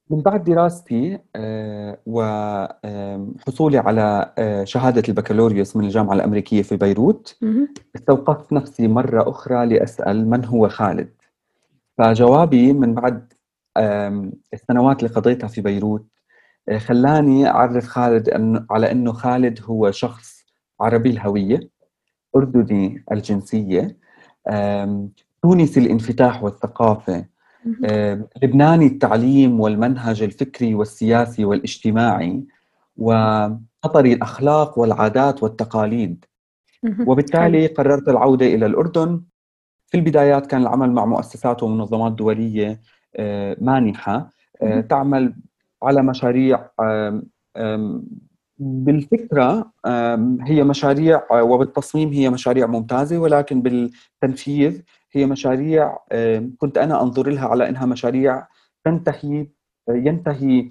من 0.09 0.21
بعد 0.21 0.43
دراستي 0.43 1.19
آه، 1.35 1.97
وحصولي 2.05 3.77
على 3.77 4.33
آه، 4.37 4.63
شهادة 4.63 5.03
البكالوريوس 5.09 5.75
من 5.75 5.85
الجامعة 5.85 6.13
الأمريكية 6.13 6.61
في 6.61 6.77
بيروت 6.77 7.37
استوقفت 7.95 8.53
نفسي 8.53 8.87
مرة 8.87 9.29
أخرى 9.29 9.65
لأسأل 9.65 10.29
من 10.29 10.45
هو 10.45 10.69
خالد. 10.69 11.09
فجوابي 11.97 12.73
من 12.73 12.93
بعد 12.93 13.33
السنوات 14.53 15.03
اللي 15.03 15.15
قضيتها 15.15 15.47
في 15.47 15.61
بيروت 15.61 16.01
آه، 16.01 16.20
خلاني 16.77 17.47
أعرف 17.47 17.85
خالد 17.87 18.29
على 18.69 18.91
أنه 18.91 19.11
خالد 19.11 19.59
هو 19.63 19.91
شخص 19.91 20.45
عربي 20.81 21.09
الهوية 21.09 21.59
أردني 22.35 23.03
الجنسية 23.11 23.97
تونسي 25.41 25.79
الانفتاح 25.79 26.43
والثقافة 26.43 27.25
لبناني 28.43 28.85
التعليم 28.85 29.59
والمنهج 29.59 30.23
الفكري 30.23 30.75
والسياسي 30.75 31.45
والاجتماعي 31.45 32.43
وقطري 32.97 34.13
الأخلاق 34.13 34.79
والعادات 34.79 35.43
والتقاليد. 35.43 36.25
وبالتالي 37.07 37.67
قررت 37.67 38.09
العودة 38.09 38.45
إلى 38.45 38.65
الأردن. 38.65 39.21
في 39.87 39.97
البدايات 39.97 40.47
كان 40.47 40.61
العمل 40.61 40.91
مع 40.91 41.05
مؤسسات 41.05 41.63
ومنظمات 41.63 42.11
دولية 42.11 42.81
آه، 43.15 43.57
مانحة 43.61 44.29
آه، 44.61 44.81
تعمل 44.81 45.33
على 45.83 46.03
مشاريع 46.03 46.69
بالفكرة 48.59 49.71
هي 50.41 50.63
مشاريع 50.63 51.41
وبالتصميم 51.41 52.09
هي 52.09 52.29
مشاريع 52.29 52.67
ممتازة 52.67 53.17
ولكن 53.17 53.61
بالتنفيذ 53.61 54.81
هي 55.11 55.25
مشاريع 55.25 55.97
كنت 56.57 56.77
أنا 56.77 57.01
أنظر 57.01 57.29
لها 57.29 57.47
على 57.47 57.69
أنها 57.69 57.85
مشاريع 57.85 58.47
تنتهي 58.85 59.47
ينتهي 59.89 60.69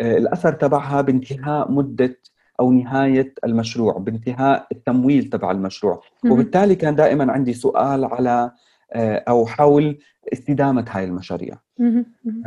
آه، 0.00 0.18
الأثر 0.18 0.52
تبعها 0.52 1.00
بانتهاء 1.00 1.72
مدة 1.72 2.18
أو 2.60 2.72
نهاية 2.72 3.34
المشروع 3.44 3.98
بانتهاء 3.98 4.66
التمويل 4.72 5.24
تبع 5.24 5.50
المشروع. 5.50 6.00
وبالتالي 6.32 6.74
كان 6.74 6.94
دائما 6.94 7.32
عندي 7.32 7.52
سؤال 7.52 8.04
على 8.04 8.52
آه، 8.92 9.24
أو 9.28 9.46
حول 9.46 9.98
استدامة 10.32 10.84
هاي 10.88 11.04
المشاريع. 11.04 11.58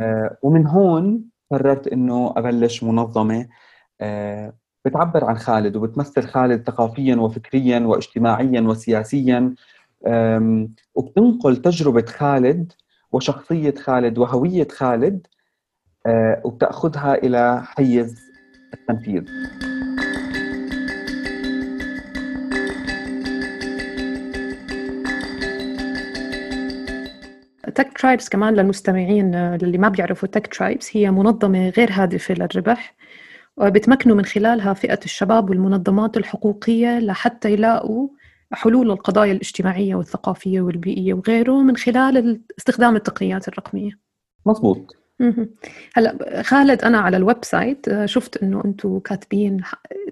آه، 0.00 0.36
ومن 0.42 0.66
هون 0.66 1.24
قررت 1.54 1.88
أنه 1.88 2.34
أبلش 2.36 2.82
منظمة 2.82 3.48
بتعبر 4.84 5.24
عن 5.24 5.38
خالد 5.38 5.76
وبتمثل 5.76 6.22
خالد 6.22 6.66
ثقافيا 6.66 7.16
وفكريا 7.16 7.80
واجتماعيا 7.80 8.60
وسياسيا 8.60 9.54
وبتنقل 10.94 11.56
تجربة 11.56 12.06
خالد 12.06 12.72
وشخصية 13.12 13.74
خالد 13.74 14.18
وهوية 14.18 14.68
خالد 14.68 15.26
أه، 16.06 16.42
وبتأخذها 16.44 17.14
إلى 17.14 17.62
حيز 17.64 18.16
التنفيذ. 18.74 19.24
Tech 27.74 27.98
Tribes 27.98 28.28
كمان 28.28 28.54
للمستمعين 28.54 29.34
اللي 29.34 29.78
ما 29.78 29.88
بيعرفوا 29.88 30.28
Tech 30.28 30.46
Tribes 30.46 30.96
هي 30.96 31.10
منظمة 31.10 31.68
غير 31.68 31.88
هادفة 31.92 32.34
للربح. 32.34 32.94
وبتمكنوا 33.56 34.16
من 34.16 34.24
خلالها 34.24 34.72
فئة 34.74 34.98
الشباب 35.04 35.50
والمنظمات 35.50 36.16
الحقوقية 36.16 36.98
لحتى 36.98 37.52
يلاقوا 37.52 38.08
حلول 38.52 38.90
القضايا 38.90 39.32
الاجتماعية 39.32 39.94
والثقافية 39.94 40.60
والبيئية 40.60 41.14
وغيره 41.14 41.62
من 41.62 41.76
خلال 41.76 42.40
استخدام 42.58 42.96
التقنيات 42.96 43.48
الرقمية. 43.48 43.90
مضبوط 44.46 44.96
هلا 45.94 46.42
خالد 46.42 46.82
أنا 46.82 46.98
على 46.98 47.16
ال 47.16 47.44
website 47.44 47.88
آه، 47.88 48.06
شفت 48.06 48.42
إنه 48.42 48.62
أنتم 48.64 48.98
كاتبين 48.98 49.60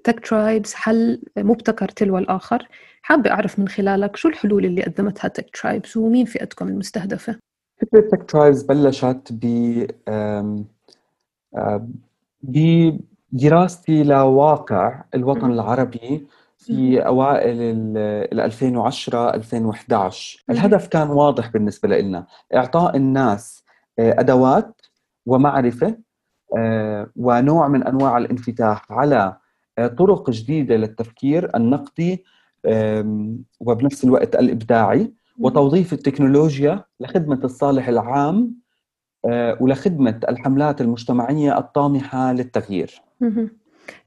Tech 0.04 0.26
Tribes 0.28 0.74
حل 0.74 1.22
مبتكر 1.36 1.88
تلو 1.88 2.18
الآخر. 2.18 2.68
حابة 3.02 3.30
أعرف 3.30 3.58
من 3.58 3.68
خلالك 3.68 4.16
شو 4.16 4.28
الحلول 4.28 4.64
اللي 4.64 4.82
قدمتها 4.82 5.28
Tech 5.28 5.56
Tribes 5.56 5.96
ومين 5.96 6.24
فئتكم 6.26 6.68
المستهدفة؟ 6.68 7.51
فكرة 7.82 8.00
Tech 8.00 8.30
Tribes 8.30 8.62
بلشت 8.62 9.28
ب 9.30 9.86
بدراستي 12.42 14.04
لواقع 14.04 15.04
الوطن 15.14 15.52
العربي 15.52 16.26
في 16.58 17.06
أوائل 17.06 17.56
ال 17.60 18.40
2010 18.40 19.34
2011 19.34 20.44
الهدف 20.50 20.86
كان 20.86 21.10
واضح 21.10 21.50
بالنسبة 21.50 21.88
لنا. 21.88 22.26
إعطاء 22.54 22.96
الناس 22.96 23.64
آه، 23.98 24.20
أدوات 24.20 24.80
ومعرفة 25.26 25.98
آه، 26.56 27.10
ونوع 27.16 27.68
من 27.68 27.82
أنواع 27.82 28.18
الانفتاح 28.18 28.92
على 28.92 29.36
آه، 29.78 29.86
طرق 29.86 30.30
جديدة 30.30 30.76
للتفكير 30.76 31.56
النقدي 31.56 32.24
وبنفس 33.60 34.04
الوقت 34.04 34.34
الإبداعي. 34.34 35.12
وتوظيف 35.42 35.92
التكنولوجيا 35.92 36.84
لخدمة 37.00 37.40
الصالح 37.44 37.88
العام 37.88 38.54
ولخدمة 39.60 40.20
الحملات 40.28 40.80
المجتمعية 40.80 41.58
الطامحة 41.58 42.32
للتغيير. 42.32 43.02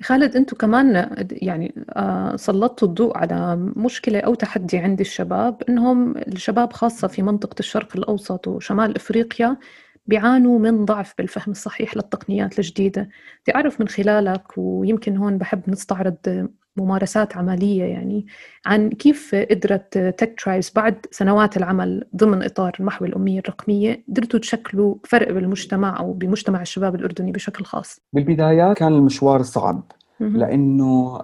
خالد 0.03 0.35
أنتم 0.35 0.57
كمان 0.57 1.15
يعني 1.31 1.85
آه، 1.89 2.35
سلطتوا 2.35 2.87
الضوء 2.87 3.17
على 3.17 3.55
مشكلة 3.75 4.19
أو 4.19 4.33
تحدي 4.33 4.77
عند 4.77 4.99
الشباب 4.99 5.63
إنهم 5.69 6.17
الشباب 6.17 6.73
خاصة 6.73 7.07
في 7.07 7.21
منطقة 7.21 7.55
الشرق 7.59 7.97
الأوسط 7.97 8.47
وشمال 8.47 8.95
إفريقيا 8.95 9.57
بيعانوا 10.05 10.59
من 10.59 10.85
ضعف 10.85 11.13
بالفهم 11.17 11.51
الصحيح 11.51 11.95
للتقنيات 11.95 12.59
الجديدة. 12.59 13.09
بدي 13.43 13.55
اعرف 13.55 13.81
من 13.81 13.87
خلالك 13.87 14.43
ويمكن 14.57 15.17
هون 15.17 15.37
بحب 15.37 15.69
نستعرض 15.69 16.49
ممارسات 16.77 17.37
عملية 17.37 17.83
يعني 17.83 18.25
عن 18.65 18.89
كيف 18.89 19.35
قدرت 19.35 19.97
تك 19.97 20.41
ترايبس 20.43 20.73
بعد 20.73 21.05
سنوات 21.11 21.57
العمل 21.57 22.03
ضمن 22.15 22.43
إطار 22.43 22.71
المحو 22.79 23.05
الأمية 23.05 23.39
الرقمية 23.39 24.03
قدرتوا 24.09 24.39
تشكلوا 24.39 24.95
فرق 25.03 25.31
بالمجتمع 25.31 25.99
أو 25.99 26.13
بمجتمع 26.13 26.61
الشباب 26.61 26.95
الأردني 26.95 27.31
بشكل 27.31 27.65
خاص؟ 27.65 27.99
بالبدايات 28.13 28.77
كان 28.77 28.93
المشوار 28.93 29.41
صعب 29.41 29.91
لأنه 30.19 31.21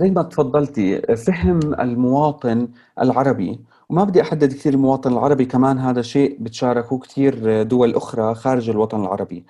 زي 0.00 0.10
ما 0.10 0.22
تفضلتي 0.22 1.16
فهم 1.16 1.60
المواطن 1.80 2.68
العربي 3.02 3.60
وما 3.88 4.04
بدي 4.04 4.22
أحدد 4.22 4.52
كثير 4.52 4.74
المواطن 4.74 5.12
العربي 5.12 5.44
كمان 5.44 5.78
هذا 5.78 6.02
شيء 6.02 6.36
بتشاركه 6.40 6.98
كثير 6.98 7.62
دول 7.62 7.94
أخرى 7.94 8.34
خارج 8.34 8.70
الوطن 8.70 9.00
العربي. 9.00 9.44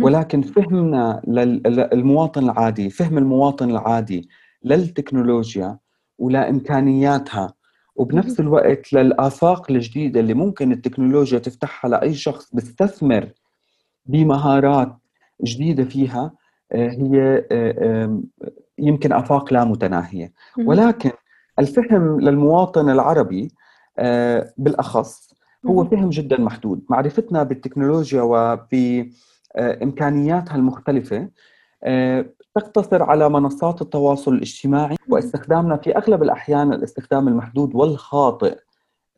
ولكن 0.00 0.42
فهمنا 0.42 1.22
للمواطن 1.26 2.44
العادي 2.44 2.90
فهم 2.90 3.18
المواطن 3.18 3.70
العادي 3.70 4.28
للتكنولوجيا 4.64 5.78
ولامكانياتها 6.18 7.54
وبنفس 7.96 8.40
الوقت 8.40 8.92
للآفاق 8.92 9.70
الجديدة 9.70 10.20
اللي 10.20 10.34
ممكن 10.34 10.72
التكنولوجيا 10.72 11.38
تفتحها 11.38 11.88
لأي 11.88 12.14
شخص 12.14 12.54
بيستثمر 12.54 13.28
بمهارات 14.06 14.96
جديدة 15.44 15.84
فيها 15.84 16.32
آه، 16.72 16.90
هي 16.90 17.44
آه، 17.52 18.20
يمكن 18.78 19.12
آفاق 19.12 19.52
لا 19.52 19.64
متناهية. 19.64 20.32
ولكن 20.58 21.10
الفهم 21.58 22.20
للمواطن 22.20 22.90
العربي 22.90 23.50
آه، 23.98 24.52
بالأخص 24.56 25.34
هو 25.66 25.84
فهم 25.84 26.10
جدا 26.10 26.40
محدود. 26.40 26.84
معرفتنا 26.88 27.42
بالتكنولوجيا 27.42 28.22
وبإمكانياتها 28.22 30.56
المختلفة 30.56 31.28
آه، 31.84 32.26
تقتصر 32.54 33.02
على 33.02 33.28
منصات 33.28 33.82
التواصل 33.82 34.34
الاجتماعي 34.34 34.96
واستخدامنا 35.08 35.76
في 35.76 35.96
أغلب 35.96 36.22
الأحيان 36.22 36.72
الاستخدام 36.72 37.28
المحدود 37.28 37.74
والخاطئ 37.74 38.58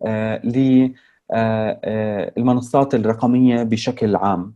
آه، 0.07 0.41
للمنصات 2.37 2.95
الرقمية 2.95 3.62
بشكل 3.62 4.17
عام. 4.17 4.55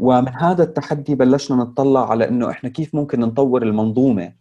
ومن 0.00 0.28
هذا 0.28 0.62
التحدي 0.62 1.14
بلشنا 1.14 1.56
نطلع 1.56 2.10
على 2.10 2.28
إنه 2.28 2.50
إحنا 2.50 2.70
كيف 2.70 2.94
ممكن 2.94 3.20
نطور 3.20 3.62
المنظومة 3.62 4.32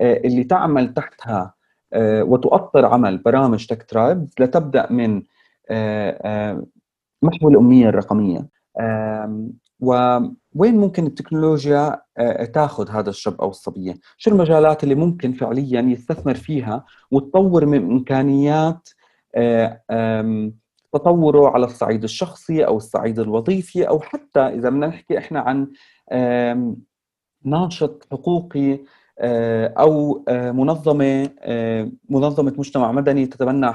اللي 0.00 0.44
تعمل 0.44 0.94
تحتها 0.94 1.54
وتؤطر 1.96 2.86
عمل 2.86 3.18
برامج 3.18 3.66
تك 3.66 3.82
ترايب 3.82 4.28
لتبدأ 4.40 4.92
من 4.92 5.22
محو 7.22 7.48
الأمية 7.48 7.88
الرقمية. 7.88 8.48
وين 9.82 10.76
ممكن 10.76 11.06
التكنولوجيا 11.06 12.02
تاخذ 12.54 12.90
هذا 12.90 13.10
الشاب 13.10 13.40
أو 13.40 13.50
الصبية؟ 13.50 13.94
شو 14.16 14.30
المجالات 14.30 14.84
اللي 14.84 14.94
ممكن 14.94 15.32
فعليا 15.32 15.80
يستثمر 15.80 16.34
فيها 16.34 16.84
وتطور 17.10 17.66
من 17.66 17.90
إمكانيات 17.90 18.88
تطوره 20.92 21.48
على 21.48 21.64
الصعيد 21.66 22.02
الشخصي 22.02 22.66
أو 22.66 22.76
الصعيد 22.76 23.18
الوظيفي 23.18 23.88
أو 23.88 24.00
حتى 24.00 24.40
إذا 24.40 24.68
بدنا 24.70 24.86
نحكي 24.86 25.18
إحنا 25.18 25.40
عن 25.40 25.68
ناشط 27.44 28.06
حقوقي 28.12 28.78
أو 29.78 30.24
منظمة 30.28 31.30
منظمة 32.08 32.54
مجتمع 32.58 32.92
مدني 32.92 33.26
تتبنى 33.26 33.72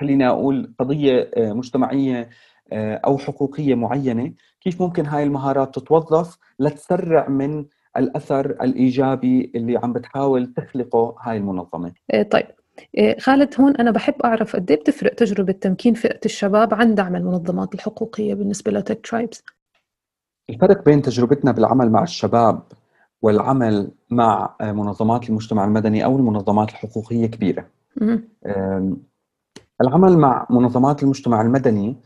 خليني 0.00 0.28
أقول 0.28 0.74
قضية 0.78 1.30
مجتمعية 1.36 2.28
أو 2.72 3.18
حقوقية 3.18 3.74
معينة. 3.74 4.32
كيف 4.60 4.82
ممكن 4.82 5.06
هاي 5.06 5.22
المهارات 5.22 5.74
تتوظف 5.74 6.38
لتسرع 6.58 7.28
من 7.28 7.64
الأثر 7.96 8.50
الإيجابي 8.50 9.52
اللي 9.54 9.76
عم 9.76 9.92
بتحاول 9.92 10.52
تخلقه 10.56 11.16
هاي 11.22 11.36
المنظمة؟ 11.36 11.92
طيب. 12.30 12.46
إيه، 12.98 13.18
خالد 13.18 13.60
هون 13.60 13.76
أنا 13.76 13.90
بحب 13.90 14.14
أعرف 14.24 14.56
قد 14.56 14.70
إيه 14.70 14.80
بتفرق 14.80 15.14
تجربة 15.14 15.52
تمكين 15.52 15.94
فئة 15.94 16.20
الشباب 16.24 16.74
عن 16.74 16.94
دعم 16.94 17.16
المنظمات 17.16 17.74
الحقوقية 17.74 18.34
بالنسبة 18.34 18.72
لتك 18.72 19.06
ترايبز؟ 19.06 19.42
الفرق 20.50 20.84
بين 20.84 21.02
تجربتنا 21.02 21.52
بالعمل 21.52 21.90
مع 21.90 22.02
الشباب 22.02 22.62
والعمل 23.22 23.90
مع 24.10 24.56
منظمات 24.60 25.28
المجتمع 25.28 25.64
المدني 25.64 26.04
أو 26.04 26.16
المنظمات 26.16 26.70
الحقوقية 26.70 27.26
كبيرة. 27.26 27.66
العمل 29.80 30.18
مع 30.18 30.46
منظمات 30.50 31.02
المجتمع 31.02 31.40
المدني 31.40 31.96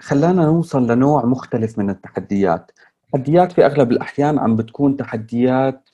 خلانا 0.00 0.44
نوصل 0.44 0.90
لنوع 0.90 1.24
مختلف 1.24 1.78
من 1.78 1.90
التحديات. 1.90 2.70
تحديات 3.12 3.52
في 3.52 3.66
أغلب 3.66 3.92
الأحيان 3.92 4.38
عم 4.38 4.56
بتكون 4.56 4.96
تحديات 4.96 5.88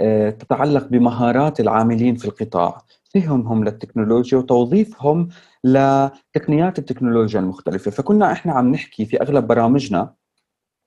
آه، 0.00 0.30
تتعلق 0.30 0.86
بمهارات 0.88 1.60
العاملين 1.60 2.16
في 2.16 2.24
القطاع. 2.24 2.78
فهمهم 3.14 3.64
للتكنولوجيا 3.64 4.38
وتوظيفهم 4.38 5.28
لتقنيات 5.64 6.78
التكنولوجيا 6.78 7.40
المختلفة. 7.40 7.90
فكنا 7.90 8.32
إحنا 8.32 8.52
عم 8.52 8.72
نحكي 8.72 9.04
في 9.04 9.22
أغلب 9.22 9.46
برامجنا 9.46 10.14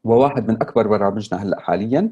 وواحد 0.03 0.47
من 0.51 0.55
أكبر 0.61 0.87
برامجنا 0.87 1.43
هلأ 1.43 1.59
حاليا 1.59 2.09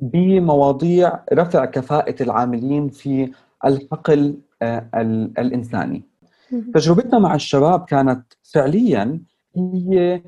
بمواضيع 0.00 1.24
رفع 1.32 1.64
كفاءة 1.64 2.22
العاملين 2.22 2.88
في 2.88 3.32
الحقل 3.64 4.38
آه، 4.62 4.90
الإنساني. 5.38 6.07
تجربتنا 6.74 7.18
مع 7.18 7.34
الشباب 7.34 7.84
كانت 7.84 8.32
فعليا 8.42 9.20
هي 9.56 10.22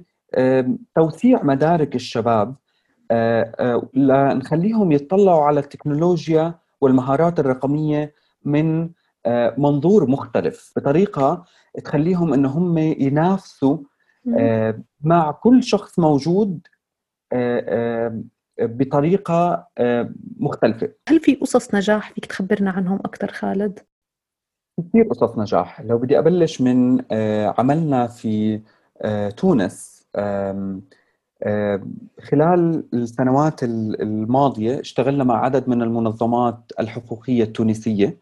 توسيع 0.94 1.42
مدارك 1.42 1.94
الشباب 1.94 2.54
لنخليهم 3.94 4.92
يطلعوا 4.92 5.44
على 5.44 5.60
التكنولوجيا 5.60 6.54
والمهارات 6.80 7.40
الرقمية 7.40 8.14
من 8.44 8.90
منظور 9.58 10.10
مختلف 10.10 10.72
بطريقة 10.76 11.44
تخليهم 11.84 12.32
إن 12.32 12.46
هم 12.46 12.78
ينافسوا 12.78 13.78
مع 15.00 15.30
كل 15.30 15.62
شخص 15.62 15.98
موجود 15.98 16.60
بطريقة 18.60 19.68
مختلفة. 20.36 20.92
هل 21.08 21.20
في 21.20 21.34
قصص 21.34 21.74
نجاح 21.74 22.12
فيك 22.12 22.26
تخبرنا 22.26 22.70
عنهم 22.70 22.98
أكثر 23.04 23.32
خالد؟ 23.32 23.78
كثير 24.88 25.04
قصص 25.04 25.38
نجاح. 25.38 25.80
لو 25.80 25.98
بدي 25.98 26.18
أبلش 26.18 26.60
من 26.60 27.02
عملنا 27.58 28.06
في 28.06 28.60
تونس 29.36 30.06
خلال 32.20 32.84
السنوات 32.94 33.62
الماضية 33.62 34.80
اشتغلنا 34.80 35.24
مع 35.24 35.44
عدد 35.44 35.68
من 35.68 35.82
المنظمات 35.82 36.72
الحقوقية 36.80 37.44
التونسية 37.44 38.16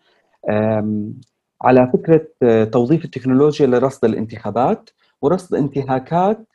على 1.63 1.91
فكرة 1.93 2.27
آه، 2.43 2.65
توظيف 2.65 3.05
التكنولوجيا 3.05 3.67
لرصد 3.67 4.05
الانتخابات 4.05 4.91
ورصد 5.23 5.55
انتهاكات 5.55 6.47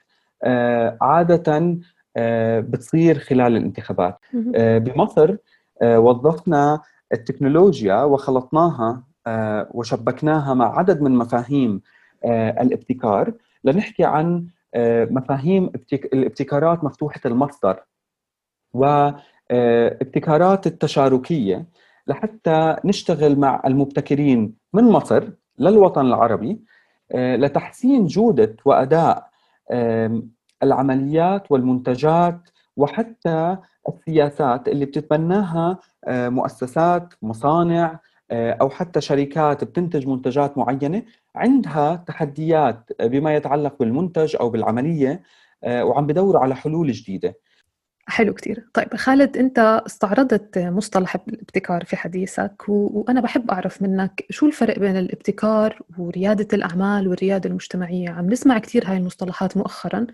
آه، 0.44 0.98
عادة 1.02 1.78
آه، 2.18 2.60
بتصير 2.60 3.20
خلال 3.20 3.58
الانتخابات. 3.58 4.18
بمصر 4.56 5.36
وظفنا 5.84 6.82
التكنولوجيا 7.14 8.04
وخلطناها 8.04 9.04
وشبكناها 9.72 10.54
مع 10.54 10.78
عدد 10.80 11.02
من 11.02 11.12
مفاهيم 11.12 11.82
الابتكار. 12.26 13.34
لنحكي 13.64 14.04
عن 14.04 14.48
مفاهيم 15.12 15.72
الابتكارات 15.94 16.84
مفتوحة 16.84 17.22
المصدر 17.26 17.84
وابتكارات 18.74 20.68
التشاركية. 20.68 21.66
لحتى 22.08 22.76
نشتغل 22.86 23.40
مع 23.40 23.62
المبتكرين 23.66 24.54
من 24.74 24.84
مصر 24.84 25.30
للوطن 25.60 26.06
العربي 26.06 26.60
آه، 27.12 27.36
لتحسين 27.36 28.06
جودة 28.06 28.56
وأداء 28.66 29.30
العمليات 30.64 31.52
والمنتجات 31.52 32.50
وحتى 32.78 33.58
السياسات 33.90 34.68
اللي 34.68 34.86
بتتبناها 34.86 35.78
آه، 36.06 36.30
مؤسسات 36.30 37.14
مصانع 37.22 38.00
آه، 38.32 38.52
أو 38.62 38.70
حتى 38.70 39.02
شركات 39.02 39.64
بتنتج 39.64 40.08
منتجات 40.08 40.58
معينة 40.58 41.04
عندها 41.36 41.96
تحديات 42.08 42.90
بما 43.02 43.36
يتعلق 43.36 43.76
بالمنتج 43.80 44.36
أو 44.40 44.50
بالعملية 44.50 45.24
وعم 45.68 46.08
بدوروا 46.08 46.42
على 46.42 46.56
حلول 46.56 46.92
جديدة. 46.92 47.36
حلو 48.08 48.34
كتير. 48.34 48.68
طيب 48.74 48.96
خالد 48.96 49.38
أنت 49.38 49.82
استعرضت 49.86 50.58
مصطلح 50.58 51.16
الابتكار 51.28 51.86
في 51.86 51.96
حديثك 51.96 52.70
و... 52.70 52.74
وأنا 52.74 53.22
بحب 53.22 53.52
أعرف 53.52 53.82
منك 53.82 54.26
شو 54.30 54.46
الفرق 54.46 54.80
بين 54.80 54.98
الابتكار 54.98 55.80
وريادة 55.98 56.48
الأعمال 56.54 57.08
والريادة 57.08 57.50
المجتمعية؟ 57.50 58.10
عم 58.10 58.26
نسمع 58.30 58.60
كتير 58.60 58.88
هاي 58.88 58.98
المصطلحات 58.98 59.58
مؤخرا 59.58 60.08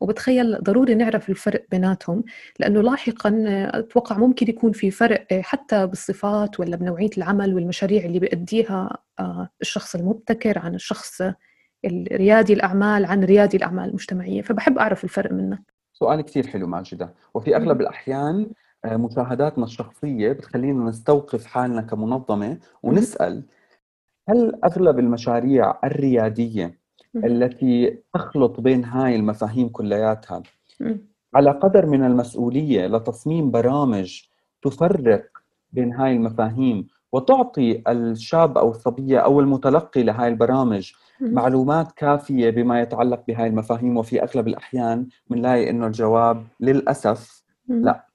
وبتخيل 0.00 0.58
ضروري 0.62 0.94
نعرف 0.94 1.30
الفرق 1.30 1.66
بيناتهم 1.70 2.24
لأنه 2.60 2.82
لاحقا 2.82 3.44
أتوقع 3.74 4.18
ممكن 4.18 4.48
يكون 4.48 4.72
في 4.72 4.90
فرق 4.90 5.26
حتى 5.40 5.86
بالصفات 5.86 6.60
ولا 6.60 6.76
بنوعية 6.76 7.10
العمل 7.18 7.54
والمشاريع 7.54 8.04
اللي 8.04 8.18
بيأديها 8.18 8.98
آه، 9.18 9.48
الشخص 9.60 9.94
المبتكر 9.94 10.58
عن 10.58 10.74
الشخص 10.74 11.22
الريادي 11.84 12.52
الأعمال 12.52 13.04
عن 13.04 13.24
ريادي 13.24 13.56
الأعمال 13.56 13.88
المجتمعية. 13.88 14.42
فبحب 14.42 14.78
أعرف 14.78 15.04
الفرق 15.04 15.32
منك. 15.32 15.75
سؤال 15.98 16.20
كثير 16.20 16.46
حلو 16.46 16.66
ماجدة 16.66 17.14
وفي 17.34 17.56
أغلب 17.56 17.80
الأحيان 17.80 18.46
آه، 18.84 18.96
مشاهداتنا 18.96 19.64
الشخصية 19.64 20.32
بتخلينا 20.32 20.84
نستوقف 20.84 21.46
حالنا 21.46 21.82
كمنظمة 21.82 22.58
ونسأل 22.82 23.42
هل 24.28 24.58
أغلب 24.64 24.98
المشاريع 24.98 25.78
الريادية 25.84 26.78
التي 27.16 27.98
تخلط 28.14 28.60
بين 28.60 28.84
هاي 28.84 29.16
المفاهيم 29.16 29.68
كلياتها 29.68 30.42
على 31.34 31.50
قدر 31.50 31.86
من 31.86 32.04
المسؤولية 32.04 32.86
لتصميم 32.86 33.50
برامج 33.50 34.22
تفرق 34.62 35.26
بين 35.72 35.92
هاي 35.92 36.12
المفاهيم 36.12 36.86
وتعطي 37.12 37.82
الشاب 37.88 38.58
أو 38.58 38.70
الصبية 38.70 39.18
أو 39.18 39.40
المتلقي 39.40 40.02
لهاي 40.02 40.28
البرامج 40.28 40.92
معلومات 41.20 41.92
كافية 41.92 42.50
بما 42.50 42.80
يتعلق 42.80 43.24
بهاي 43.28 43.46
المفاهيم 43.46 43.96
وفي 43.96 44.22
أغلب 44.22 44.48
الأحيان 44.48 45.08
بنلاقي 45.30 45.70
إنه 45.70 45.86
الجواب 45.86 46.44
للأسف 46.60 47.42
لا. 47.68 48.06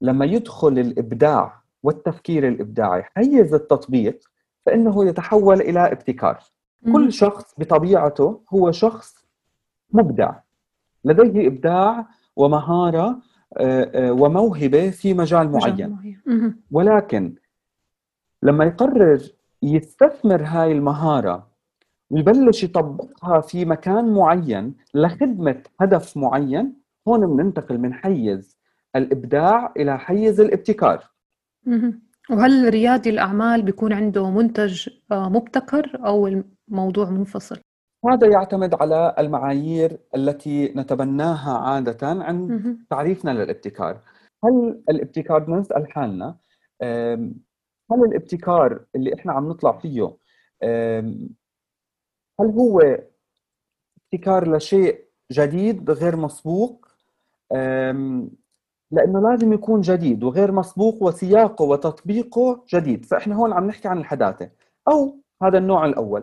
لما 0.00 0.24
يدخل 0.24 0.78
الإبداع 0.78 1.62
والتفكير 1.82 2.48
الإبداعي 2.48 3.02
حيز 3.02 3.54
التطبيق 3.54 4.18
فإنه 4.66 5.04
يتحول 5.04 5.60
إلى 5.60 5.92
ابتكار. 5.92 6.38
كل 6.92 7.12
شخص 7.12 7.54
بطبيعته 7.58 8.40
هو 8.50 8.70
شخص 8.72 9.24
مبدع. 9.92 10.34
لديه 11.04 11.46
إبداع 11.48 12.06
ومهارة 12.36 13.18
آه، 13.56 13.90
آه، 13.94 14.12
وموهبة 14.12 14.90
في 14.90 15.14
مجال 15.14 15.52
معين. 15.52 15.96
ولكن 16.70 17.34
لما 18.42 18.64
يقرر 18.64 19.20
يستثمر 19.62 20.42
هاي 20.44 20.72
المهارة 20.72 21.46
ويبلش 22.10 22.64
يطبقها 22.64 23.40
في 23.40 23.64
مكان 23.64 24.14
معين 24.14 24.74
لخدمة 24.94 25.62
هدف 25.80 26.16
معين 26.16 26.74
هون 27.08 27.36
بننتقل 27.36 27.78
من 27.78 27.94
حيز 27.94 28.58
الإبداع 28.96 29.72
إلى 29.76 29.98
حيز 29.98 30.40
الابتكار. 30.40 31.04
وهل 32.30 32.68
ريادي 32.68 33.10
الأعمال 33.10 33.62
بيكون 33.62 33.92
عنده 33.92 34.30
منتج 34.30 34.88
آه، 35.12 35.28
مبتكر 35.28 36.00
أو 36.06 36.42
الموضوع 36.68 37.10
منفصل؟ 37.10 37.58
هذا 38.08 38.26
يعتمد 38.26 38.74
على 38.82 39.14
المعايير 39.18 39.98
التي 40.16 40.72
نتبناها 40.76 41.58
عادة 41.58 42.06
عند 42.08 42.78
تعريفنا 42.90 43.30
للابتكار. 43.30 44.00
هل 44.44 44.82
الابتكار 44.90 45.38
بدنا 45.38 45.56
نسأل 45.58 45.92
حالنا 45.92 46.36
هل 47.92 48.04
الابتكار 48.08 48.84
اللي 48.96 49.14
إحنا 49.14 49.32
عم 49.32 49.48
نطلع 49.48 49.72
فيه 49.78 50.16
هل 52.40 52.46
هو 52.46 52.98
ابتكار 54.12 54.56
لشيء 54.56 55.04
جديد 55.32 55.90
غير 55.90 56.16
مسبوق؟ 56.16 56.86
لأنه 58.90 59.30
لازم 59.30 59.52
يكون 59.52 59.80
جديد 59.80 60.24
وغير 60.24 60.52
مسبوق 60.52 61.02
وسياقه 61.02 61.62
وتطبيقه 61.64 62.64
جديد. 62.74 63.04
فإحنا 63.04 63.36
هون 63.36 63.52
عم 63.52 63.66
نحكي 63.66 63.88
عن 63.88 63.98
الحداثة 63.98 64.50
أو 64.88 65.16
هذا 65.42 65.58
النوع 65.58 65.84
الأول. 65.84 66.22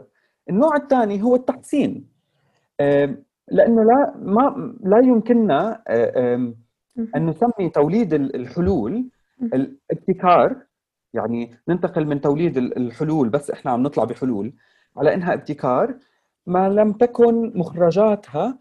النوع 0.50 0.76
الثاني 0.76 1.24
هو 1.24 1.36
التحسين 1.36 2.08
لأنه 3.52 3.84
لا 3.84 4.14
ما 4.18 4.76
لا 4.84 4.98
يمكننا 5.00 5.84
أن 7.16 7.26
نسمي 7.26 7.70
توليد 7.70 8.14
الحلول 8.14 9.10
الابتكار 9.42 10.56
يعني 11.14 11.56
ننتقل 11.68 12.06
من 12.08 12.22
توليد 12.22 12.58
الحلول 12.58 13.30
بس 13.30 13.52
إحنا 13.52 13.72
عم 13.72 13.84
نطلع 13.84 14.04
بحلول 14.04 14.54
على 14.98 15.14
إنها 15.14 15.34
ابتكار 15.34 15.96
ما 16.48 16.70
لم 16.70 16.92
تكن 16.92 17.52
مخرجاتها 17.56 18.58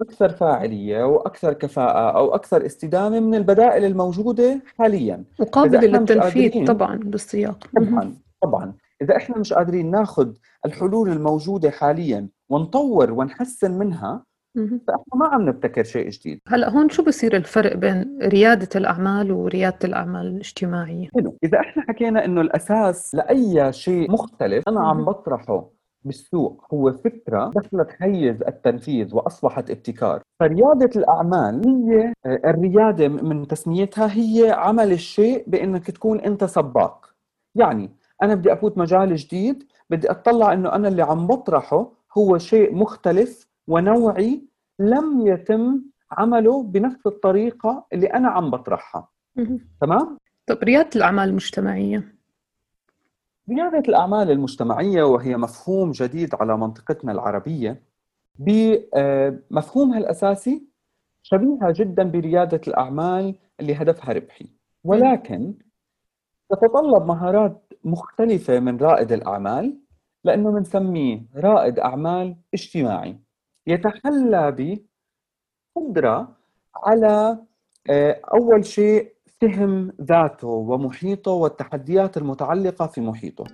أكثر 0.00 0.28
فاعلية 0.28 1.04
وأكثر 1.04 1.52
كفاءة 1.52 2.16
أو 2.18 2.34
أكثر 2.34 2.66
استدامة 2.66 3.20
من 3.20 3.34
البدائل 3.34 3.84
الموجودة 3.84 4.60
حاليا. 4.78 5.24
وقابله 5.38 5.80
للتنفيذ 5.80 6.66
طبعا 6.66 6.96
بالسياق. 6.96 7.66
طبعا 7.76 8.14
طبعا. 8.42 8.72
إذا 9.02 9.16
إحنا 9.16 9.38
مش 9.38 9.52
قادرين 9.52 9.90
ناخذ 9.90 10.32
الحلول 10.66 11.08
الموجودة 11.10 11.70
حاليا 11.70 12.28
ونطور 12.48 13.12
ونحسن 13.12 13.78
منها 13.78 14.24
فإحنا 14.54 15.14
ما 15.14 15.26
عم 15.26 15.48
نبتكر 15.48 15.84
شيء 15.84 16.08
جديد. 16.08 16.40
هلأ 16.48 16.70
هون 16.70 16.88
شو 16.88 17.04
بصير 17.04 17.36
الفرق 17.36 17.76
بين 17.76 18.18
ريادة 18.22 18.68
الأعمال 18.76 19.32
وريادة 19.32 19.78
الأعمال 19.84 20.26
الاجتماعية؟ 20.26 21.08
حلو. 21.14 21.36
إذا 21.44 21.60
إحنا 21.60 21.82
حكينا 21.82 22.24
إنه 22.24 22.40
الأساس 22.40 23.14
لأي 23.14 23.72
شيء 23.72 24.10
مختلف 24.10 24.68
أنا 24.68 24.80
عم 24.80 25.04
بطرحه 25.04 25.68
بالسوق 26.04 26.64
هو 26.74 26.92
فكرة 26.92 27.50
دخلت 27.54 27.90
حيز 28.00 28.42
التنفيذ 28.42 29.14
وأصبحت 29.14 29.70
ابتكار. 29.70 30.22
فريادة 30.40 30.90
الأعمال 30.96 31.68
هي 31.68 32.12
الريادة 32.26 33.08
من 33.08 33.46
تسميتها 33.46 34.12
هي 34.12 34.50
عمل 34.50 34.92
الشيء 34.92 35.44
بأنك 35.46 35.90
تكون 35.90 36.20
أنت 36.20 36.44
سباق. 36.44 37.14
يعني 37.54 37.90
أنا 38.22 38.34
بدي 38.34 38.52
أفوت 38.52 38.78
مجال 38.78 39.16
جديد 39.16 39.64
بدي 39.90 40.10
أطلع 40.10 40.52
أنه 40.52 40.74
أنا 40.74 40.88
اللي 40.88 41.02
عم 41.02 41.26
بطرحه 41.26 41.92
هو 42.18 42.38
شيء 42.38 42.74
مختلف 42.74 43.51
ونوعي 43.68 44.42
لم 44.78 45.26
يتم 45.26 45.82
عمله 46.10 46.62
بنفس 46.62 47.06
الطريقة 47.06 47.86
اللي 47.92 48.06
أنا 48.06 48.28
عم 48.28 48.50
بطرحها. 48.50 49.08
تمام؟ 49.80 50.18
طب 50.46 50.58
ريادة 50.62 50.90
الأعمال 50.96 51.28
المجتمعية؟ 51.28 52.14
ريادة 53.48 53.82
الأعمال 53.88 54.30
المجتمعية 54.30 55.02
وهي 55.02 55.36
مفهوم 55.36 55.90
جديد 55.90 56.34
على 56.34 56.56
منطقتنا 56.56 57.12
العربية 57.12 57.82
بمفهومها 58.38 59.98
الأساسي 59.98 60.66
شبيهة 61.22 61.72
جدا 61.76 62.02
بريادة 62.02 62.60
الأعمال 62.68 63.34
اللي 63.60 63.74
هدفها 63.74 64.12
ربحي. 64.14 64.46
ولكن 64.84 65.54
تتطلب 66.50 67.06
مهارات 67.06 67.72
مختلفة 67.84 68.60
من 68.60 68.76
رائد 68.76 69.12
الأعمال 69.12 69.78
لأنه 70.24 70.50
بنسميه 70.52 71.22
رائد 71.36 71.78
أعمال 71.78 72.36
اجتماعي. 72.54 73.18
يتحلى 73.66 74.78
بقدرة 75.76 76.36
على 76.76 77.38
آه، 77.90 78.20
أول 78.34 78.64
شيء 78.64 79.12
فهم 79.40 79.92
ذاته 80.02 80.48
ومحيطه 80.48 81.30
والتحديات 81.30 82.16
المتعلقة 82.16 82.86
في 82.86 83.00
محيطه 83.00 83.44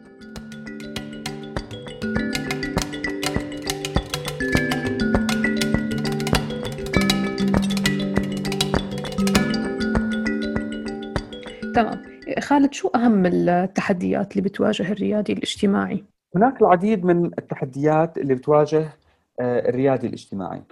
تمام 11.74 12.02
خالد 12.40 12.72
شو 12.72 12.88
أهم 12.88 13.26
التحديات 13.26 14.32
اللي 14.32 14.42
بتواجه 14.42 14.92
الريادي 14.92 15.32
الاجتماعي؟ 15.32 16.04
هناك 16.36 16.62
العديد 16.62 17.04
من 17.04 17.26
التحديات 17.26 18.18
اللي 18.18 18.34
بتواجه 18.34 18.97
الريادي 19.40 20.06
الاجتماعي. 20.06 20.62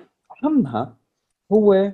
أهمها 0.45 0.97
هو 1.53 1.93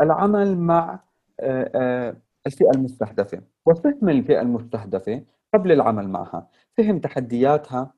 العمل 0.00 0.58
مع 0.58 1.00
آه، 1.40 1.70
آه، 1.74 2.16
الفئة 2.46 2.70
المستهدفة 2.74 3.42
وفهم 3.66 4.08
الفئة 4.08 4.40
المستهدفة 4.40 5.22
قبل 5.54 5.72
العمل 5.72 6.08
معها 6.08 6.48
فهم 6.76 6.98
تحدياتها 6.98 7.94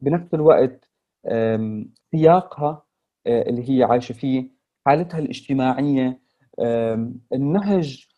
بنفس 0.00 0.34
الوقت 0.34 0.90
سياقها 2.10 2.82
اللي 3.26 3.70
هي 3.70 3.84
عايشة 3.84 4.12
فيه 4.12 4.50
حالتها 4.86 5.18
الاجتماعية 5.18 6.20
النهج 7.32 8.08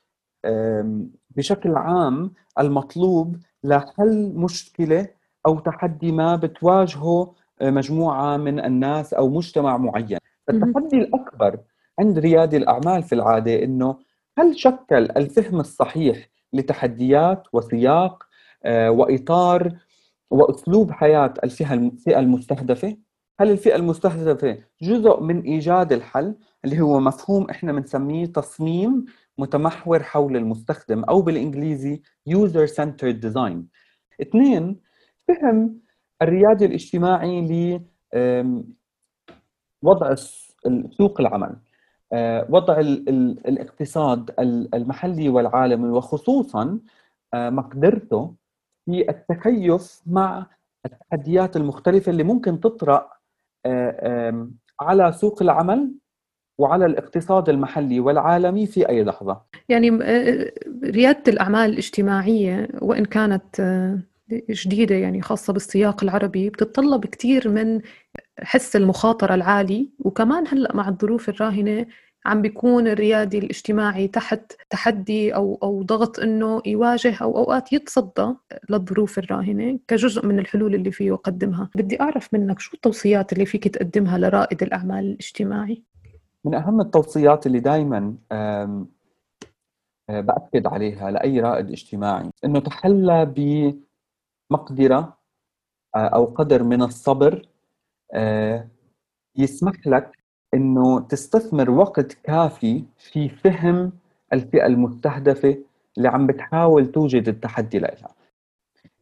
بشكل 1.31 1.77
عام 1.77 2.35
المطلوب 2.59 3.37
لحل 3.65 4.33
مشكلة 4.35 5.09
أو 5.47 5.59
تحدي 5.59 6.13
ما 6.13 6.37
بتواجهه 6.37 7.35
مجموعة 7.63 8.37
من 8.37 8.65
الناس 8.65 9.15
أو 9.15 9.29
مجتمع 9.29 9.77
معين. 9.77 10.19
التحدي 10.51 10.97
الأكبر 10.99 11.59
عند 11.99 12.19
ريادي 12.19 12.57
الأعمال 12.57 13.03
في 13.03 13.15
العادة 13.15 13.63
أنه 13.65 13.99
هل 14.39 14.59
شكل 14.59 14.97
الفهم 15.17 15.61
الصحيح 15.61 16.29
لتحديات 16.53 17.43
وسياق 17.53 18.23
آه، 18.65 18.91
وإطار 18.91 19.73
وأسلوب 20.31 20.91
حياة 20.91 21.35
الفئة 21.45 22.19
المستهدفة؟ 22.19 22.97
هل 23.41 23.51
الفئة 23.51 23.77
المستهدفة 23.77 24.59
جزء 24.83 25.21
من 25.21 25.41
إيجاد 25.41 25.93
الحل 25.93 26.35
اللي 26.65 26.81
هو 26.81 27.01
مفهوم 27.01 27.51
إحنا 27.51 27.73
بنسميه 27.73 28.27
تصميم 28.27 29.05
متمحور 29.39 30.03
حول 30.03 30.37
المستخدم 30.37 31.05
أو 31.05 31.23
بالإنجليزي 31.23 32.03
User 32.31 32.69
Centered 32.71 33.21
Design 33.27 33.57
اثنين 34.23 34.81
فهم 35.29 35.81
الريادي 36.23 36.65
الاجتماعي 36.65 37.41
ل 37.41 37.81
وضع 39.83 40.15
سوق 40.91 41.21
العمل. 41.21 41.57
آه، 42.13 42.47
وضع 42.51 42.81
الاقتصاد 42.81 44.35
المحلي 44.75 45.29
والعالمي 45.29 45.89
وخصوصا 45.89 46.79
آه، 47.35 47.51
مقدرته 47.51 48.35
في 48.87 49.11
التكيف 49.11 50.03
مع 50.07 50.47
التحديات 50.87 51.57
المختلفة 51.57 52.11
اللي 52.11 52.23
ممكن 52.23 52.61
تطرأ 52.61 53.11
آه، 53.67 54.49
على 54.81 55.13
سوق 55.13 55.43
العمل 55.43 55.95
وعلى 56.59 56.87
الاقتصاد 56.87 57.49
المحلي 57.49 58.01
والعالمي 58.01 58.67
في 58.67 58.89
أي 58.89 59.05
لحظة. 59.05 59.43
يعني 59.69 59.91
ريادة 60.85 61.23
الأعمال 61.29 61.71
الاجتماعية 61.71 62.69
وإن 62.83 63.05
كانت 63.05 63.61
جديدة 64.33 64.95
يعني 64.95 65.23
خاصة 65.23 65.53
بالسياق 65.53 66.05
العربي 66.05 66.51
بتتطلب 66.51 67.07
كثير 67.07 67.49
من 67.49 67.81
حس 68.39 68.77
المخاطرة 68.77 69.35
العالي 69.35 69.91
وكمان 69.99 70.45
هلأ 70.49 70.77
مع 70.77 70.89
الظروف 70.89 71.29
الراهنة 71.29 71.87
عم 72.27 72.43
بيكون 72.43 72.89
الريادي 72.89 73.39
الاجتماعي 73.39 74.09
تحت 74.09 74.53
تحدي 74.71 75.35
أو 75.35 75.59
أو 75.63 75.83
ضغط 75.83 76.19
إنه 76.19 76.63
يواجه 76.67 77.17
أو 77.23 77.39
أوقات 77.39 77.73
يتصدى 77.73 78.35
للظروف 78.71 79.19
الراهنة 79.19 79.79
كجزء 79.89 80.27
من 80.27 80.39
الحلول 80.39 80.75
اللي 80.75 80.91
فيه 80.91 81.07
يقدمها 81.07 81.71
بدي 81.75 82.01
أعرف 82.01 82.35
منك 82.35 82.61
شو 82.61 82.75
التوصيات 82.75 83.33
اللي 83.33 83.47
فيك 83.47 83.69
تقدمها 83.69 84.19
لرائد 84.19 84.63
الأعمال 84.63 85.05
الاجتماعي؟ 85.05 85.83
من 86.45 86.55
أهم 86.55 86.81
التوصيات 86.81 87.47
اللي 87.47 87.61
دائما 87.61 88.15
بأكد 90.09 90.67
عليها 90.67 91.11
لأي 91.11 91.41
رائد 91.41 91.71
اجتماعي 91.71 92.31
إنه 92.45 92.61
تحلى 92.61 93.25
بمقدرة 94.51 95.17
أو 95.97 96.25
قدر 96.25 96.63
من 96.63 96.83
الصبر 96.83 97.49
يسمح 99.37 99.87
لك 99.87 100.19
إنه 100.55 101.01
تستثمر 101.01 101.71
وقت 101.71 102.13
كافي 102.13 102.85
في 102.97 103.29
فهم 103.29 103.93
الفئة 104.33 104.67
المستهدفة 104.67 105.59
اللي 105.97 106.09
عم 106.09 106.27
بتحاول 106.27 106.93
توجد 106.93 107.29
التحدي 107.29 107.79
لها. 107.79 108.15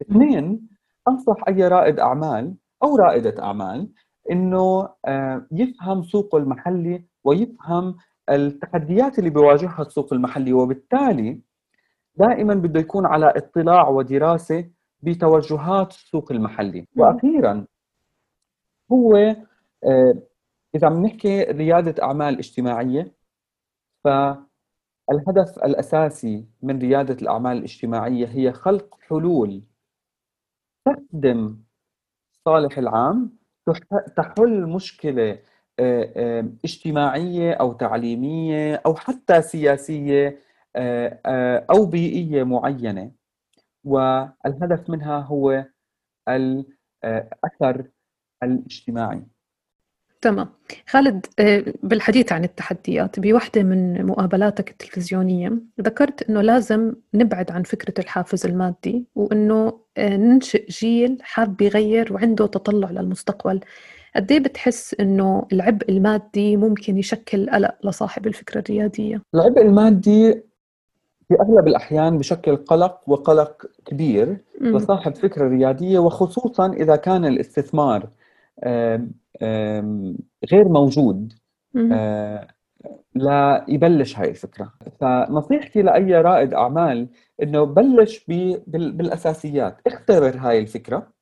اثنين 0.02 0.68
أنصح 1.08 1.36
أي 1.48 1.68
رائد 1.68 1.98
أعمال 2.00 2.54
أو 2.82 2.96
رائدة 2.96 3.42
أعمال 3.42 3.88
إنه 4.30 4.88
آه، 5.04 5.46
يفهم 5.52 6.02
سوقه 6.02 6.38
المحلي 6.38 7.04
ويفهم 7.24 7.96
التحديات 8.30 9.18
اللي 9.18 9.30
بيواجهها 9.30 9.82
السوق 9.82 10.12
المحلي 10.12 10.52
وبالتالي 10.52 11.40
دائما 12.16 12.54
بده 12.54 12.80
يكون 12.80 13.06
على 13.06 13.32
اطلاع 13.36 13.88
ودراسة 13.88 14.64
بتوجهات 15.04 15.90
السوق 15.90 16.32
المحلي. 16.32 16.86
وأخيرا 16.96 17.66
هو 18.92 19.16
آه، 19.84 20.14
إذا 20.74 20.88
بنحكي 20.88 21.42
ريادة 21.42 22.02
أعمال 22.02 22.38
اجتماعية 22.38 23.12
فالهدف 24.04 25.58
الأساسي 25.64 26.46
من 26.62 26.78
ريادة 26.78 27.14
الأعمال 27.22 27.56
الاجتماعية 27.56 28.26
هي 28.26 28.52
خلق 28.52 28.98
حلول 29.08 29.62
تخدم 30.86 31.58
الصالح 32.32 32.78
العام 32.78 33.38
تحل 34.16 34.66
مشكلة 34.66 35.38
آه، 35.78 36.12
آه، 36.16 36.48
اجتماعية 36.64 37.52
أو 37.52 37.72
تعليمية 37.72 38.82
أو 38.86 38.94
حتى 38.94 39.42
سياسية 39.42 40.40
أو 41.70 41.86
بيئية 41.86 42.44
معينة. 42.44 43.10
والهدف 43.84 44.90
منها 44.90 45.20
هو 45.20 45.64
الاثر 46.28 47.84
الاجتماعي. 48.42 49.22
تمام. 50.20 50.48
خالد 50.88 51.26
آه، 51.38 51.64
بالحديث 51.82 52.32
عن 52.32 52.44
التحديات 52.44 53.20
بوحدة 53.20 53.62
من 53.62 54.06
مقابلاتك 54.06 54.70
التلفزيونية 54.70 55.52
ذكرت 55.80 56.22
أنه 56.30 56.40
لازم 56.40 56.94
نبعد 57.14 57.50
عن 57.50 57.62
فكرة 57.62 57.94
الحافز 58.00 58.46
المادي 58.46 59.06
وأنه 59.14 59.80
آه، 59.96 60.16
ننشئ 60.16 60.66
جيل 60.70 61.18
حاب 61.22 61.62
يغير 61.62 62.12
وعنده 62.12 62.46
تطلع 62.46 62.90
للمستقبل. 62.90 63.60
قد 64.16 64.32
إيه 64.32 64.40
بتحس 64.40 64.94
إنه 65.00 65.46
العبء 65.52 65.90
المادي 65.90 66.56
ممكن 66.56 66.98
يشكل 66.98 67.50
قلق 67.50 67.86
لصاحب 67.86 68.26
الفكرة 68.26 68.60
الريادية؟ 68.60 69.22
العبء 69.34 69.62
المادي 69.62 70.42
في 71.28 71.34
أغلب 71.40 71.68
الأحيان 71.68 72.18
بشكل 72.18 72.56
قلق 72.56 73.00
وقلق 73.06 73.66
كبير 73.84 74.38
لصاحب 74.60 75.14
فكرة 75.14 75.48
رياديه 75.48 75.98
وخصوصا 75.98 76.72
إذا 76.72 76.96
كان 76.96 77.24
الاستثمار 77.24 78.08
غير 80.52 80.68
موجود 80.68 81.32
آه، 81.92 82.48
لا 83.14 83.64
يبلش 83.68 84.18
هاي 84.18 84.30
الفكرة. 84.30 84.72
فنصيحتي 85.00 85.82
لأي 85.82 86.14
رائد 86.14 86.54
أعمال 86.54 87.08
إنه 87.42 87.64
بلش 87.64 88.24
بالأساسيات. 88.66 89.80
اختبر 89.86 90.36
هاي 90.38 90.58
الفكرة. 90.58 91.12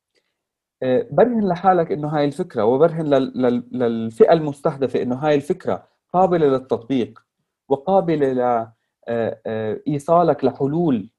آه، 0.83 1.07
برهن 1.11 1.49
لحالك 1.49 1.93
إنه 1.93 2.09
هاي 2.09 2.25
الفكرة 2.25 2.65
وبرهن 2.65 3.07
للفئة 3.73 4.33
المستهدفة 4.33 5.03
إنه 5.03 5.15
هاي 5.15 5.35
الفكرة 5.35 5.88
قابلة 6.12 6.47
للتطبيق 6.47 7.19
وقابلة 7.69 8.33
ل 8.33 8.67
إيصالك 9.88 10.45
لحلول 10.45 11.11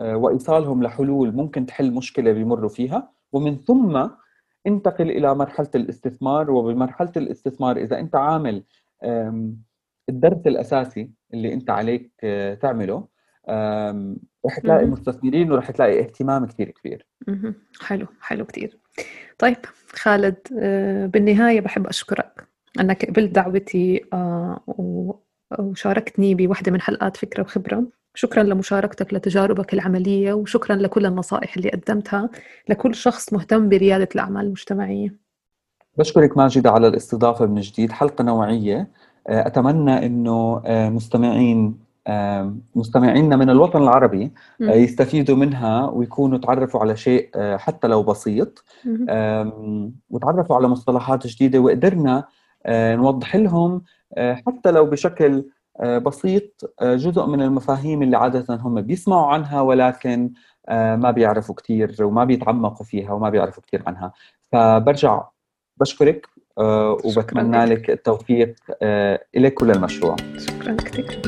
وإيصالهم 0.00 0.82
لحلول 0.82 1.32
ممكن 1.32 1.66
تحل 1.66 1.92
مشكلة 1.92 2.32
بيمروا 2.32 2.68
فيها. 2.68 3.10
ومن 3.32 3.56
ثم 3.56 4.08
انتقل 4.66 5.10
إلى 5.10 5.34
مرحلة 5.34 5.70
الاستثمار. 5.74 6.50
وبمرحلة 6.50 7.12
الاستثمار 7.16 7.76
إذا 7.76 7.98
أنت 7.98 8.16
عامل 8.16 8.62
الدرس 10.08 10.46
الأساسي 10.46 11.10
اللي 11.34 11.52
أنت 11.52 11.70
عليك 11.70 12.12
آه، 12.24 12.54
تعمله 12.54 13.08
رح 14.46 14.58
تلاقي 14.62 14.86
مستثمرين 14.86 15.52
ورح 15.52 15.70
تلاقي 15.70 16.00
اهتمام 16.00 16.46
كثير 16.46 16.70
كبير. 16.70 17.06
حلو 17.80 18.06
حلو 18.20 18.44
كثير 18.44 18.78
طيب 19.38 19.56
خالد 19.88 20.36
آه، 20.58 21.06
بالنهاية 21.06 21.60
بحب 21.60 21.86
أشكرك. 21.86 22.48
انك 22.80 23.04
قبلت 23.04 23.34
دعوتي 23.34 24.04
آه، 24.12 24.60
وشاركتني 25.58 26.34
بوحدة 26.34 26.72
من 26.72 26.80
حلقات 26.80 27.16
فكرة 27.16 27.42
وخبرة. 27.42 27.84
شكرا 28.14 28.42
لمشاركتك 28.42 29.14
لتجاربك 29.14 29.74
العملية 29.74 30.32
وشكرا 30.32 30.76
لكل 30.76 31.06
النصائح 31.06 31.56
اللي 31.56 31.70
قدمتها. 31.70 32.30
لكل 32.68 32.94
شخص 32.94 33.32
مهتم 33.32 33.68
بريادة 33.68 34.08
الأعمال 34.14 34.46
المجتمعية. 34.46 35.14
بشكرك 35.98 36.36
ماجدة 36.36 36.70
على 36.70 36.88
الاستضافة 36.88 37.46
من 37.46 37.60
جديد. 37.60 37.92
حلقة 37.92 38.24
نوعية. 38.24 38.90
آه، 39.28 39.46
أتمنى 39.46 40.06
أنه 40.06 40.62
آه، 40.66 40.88
مستمعين 40.88 41.88
آه، 42.06 42.56
مستمعينا 42.74 43.36
من 43.36 43.50
الوطن 43.50 43.82
العربي 43.82 44.32
يستفيدوا 44.60 45.36
منها 45.36 45.86
ويكونوا 45.90 46.38
تعرفوا 46.38 46.80
على 46.80 46.96
شيء 46.96 47.30
حتى 47.56 47.86
لو 47.86 48.02
بسيط. 48.02 48.64
وتعرفوا 50.10 50.56
على 50.56 50.68
مصطلحات 50.68 51.26
جديدة. 51.26 51.58
وقدرنا 51.58 52.24
نوضح 52.66 53.36
لهم 53.36 53.82
حتى 54.18 54.70
لو 54.70 54.86
بشكل 54.86 55.44
آه، 55.80 55.98
بسيط 55.98 56.74
آه، 56.80 56.94
جزء 56.94 57.26
من 57.26 57.42
المفاهيم 57.42 58.02
اللي 58.02 58.16
عادة 58.16 58.54
هم 58.54 58.80
بيسمعوا 58.80 59.26
عنها 59.26 59.60
ولكن 59.60 60.32
آه، 60.68 60.96
ما 60.96 61.10
بيعرفوا 61.10 61.54
كثير 61.54 61.96
وما 62.00 62.24
بيتعمقوا 62.24 62.86
فيها 62.86 63.12
وما 63.12 63.30
بيعرفوا 63.30 63.62
كثير 63.62 63.82
عنها. 63.86 64.12
فبرجع 64.52 65.24
بشكرك 65.76 66.26
وبتمنى 67.04 67.64
لك. 67.64 67.90
التوفيق 67.90 68.54
لك 69.36 69.62
وللمشروع 69.62 70.16
شكرا 70.38 70.76
كثير 70.76 71.20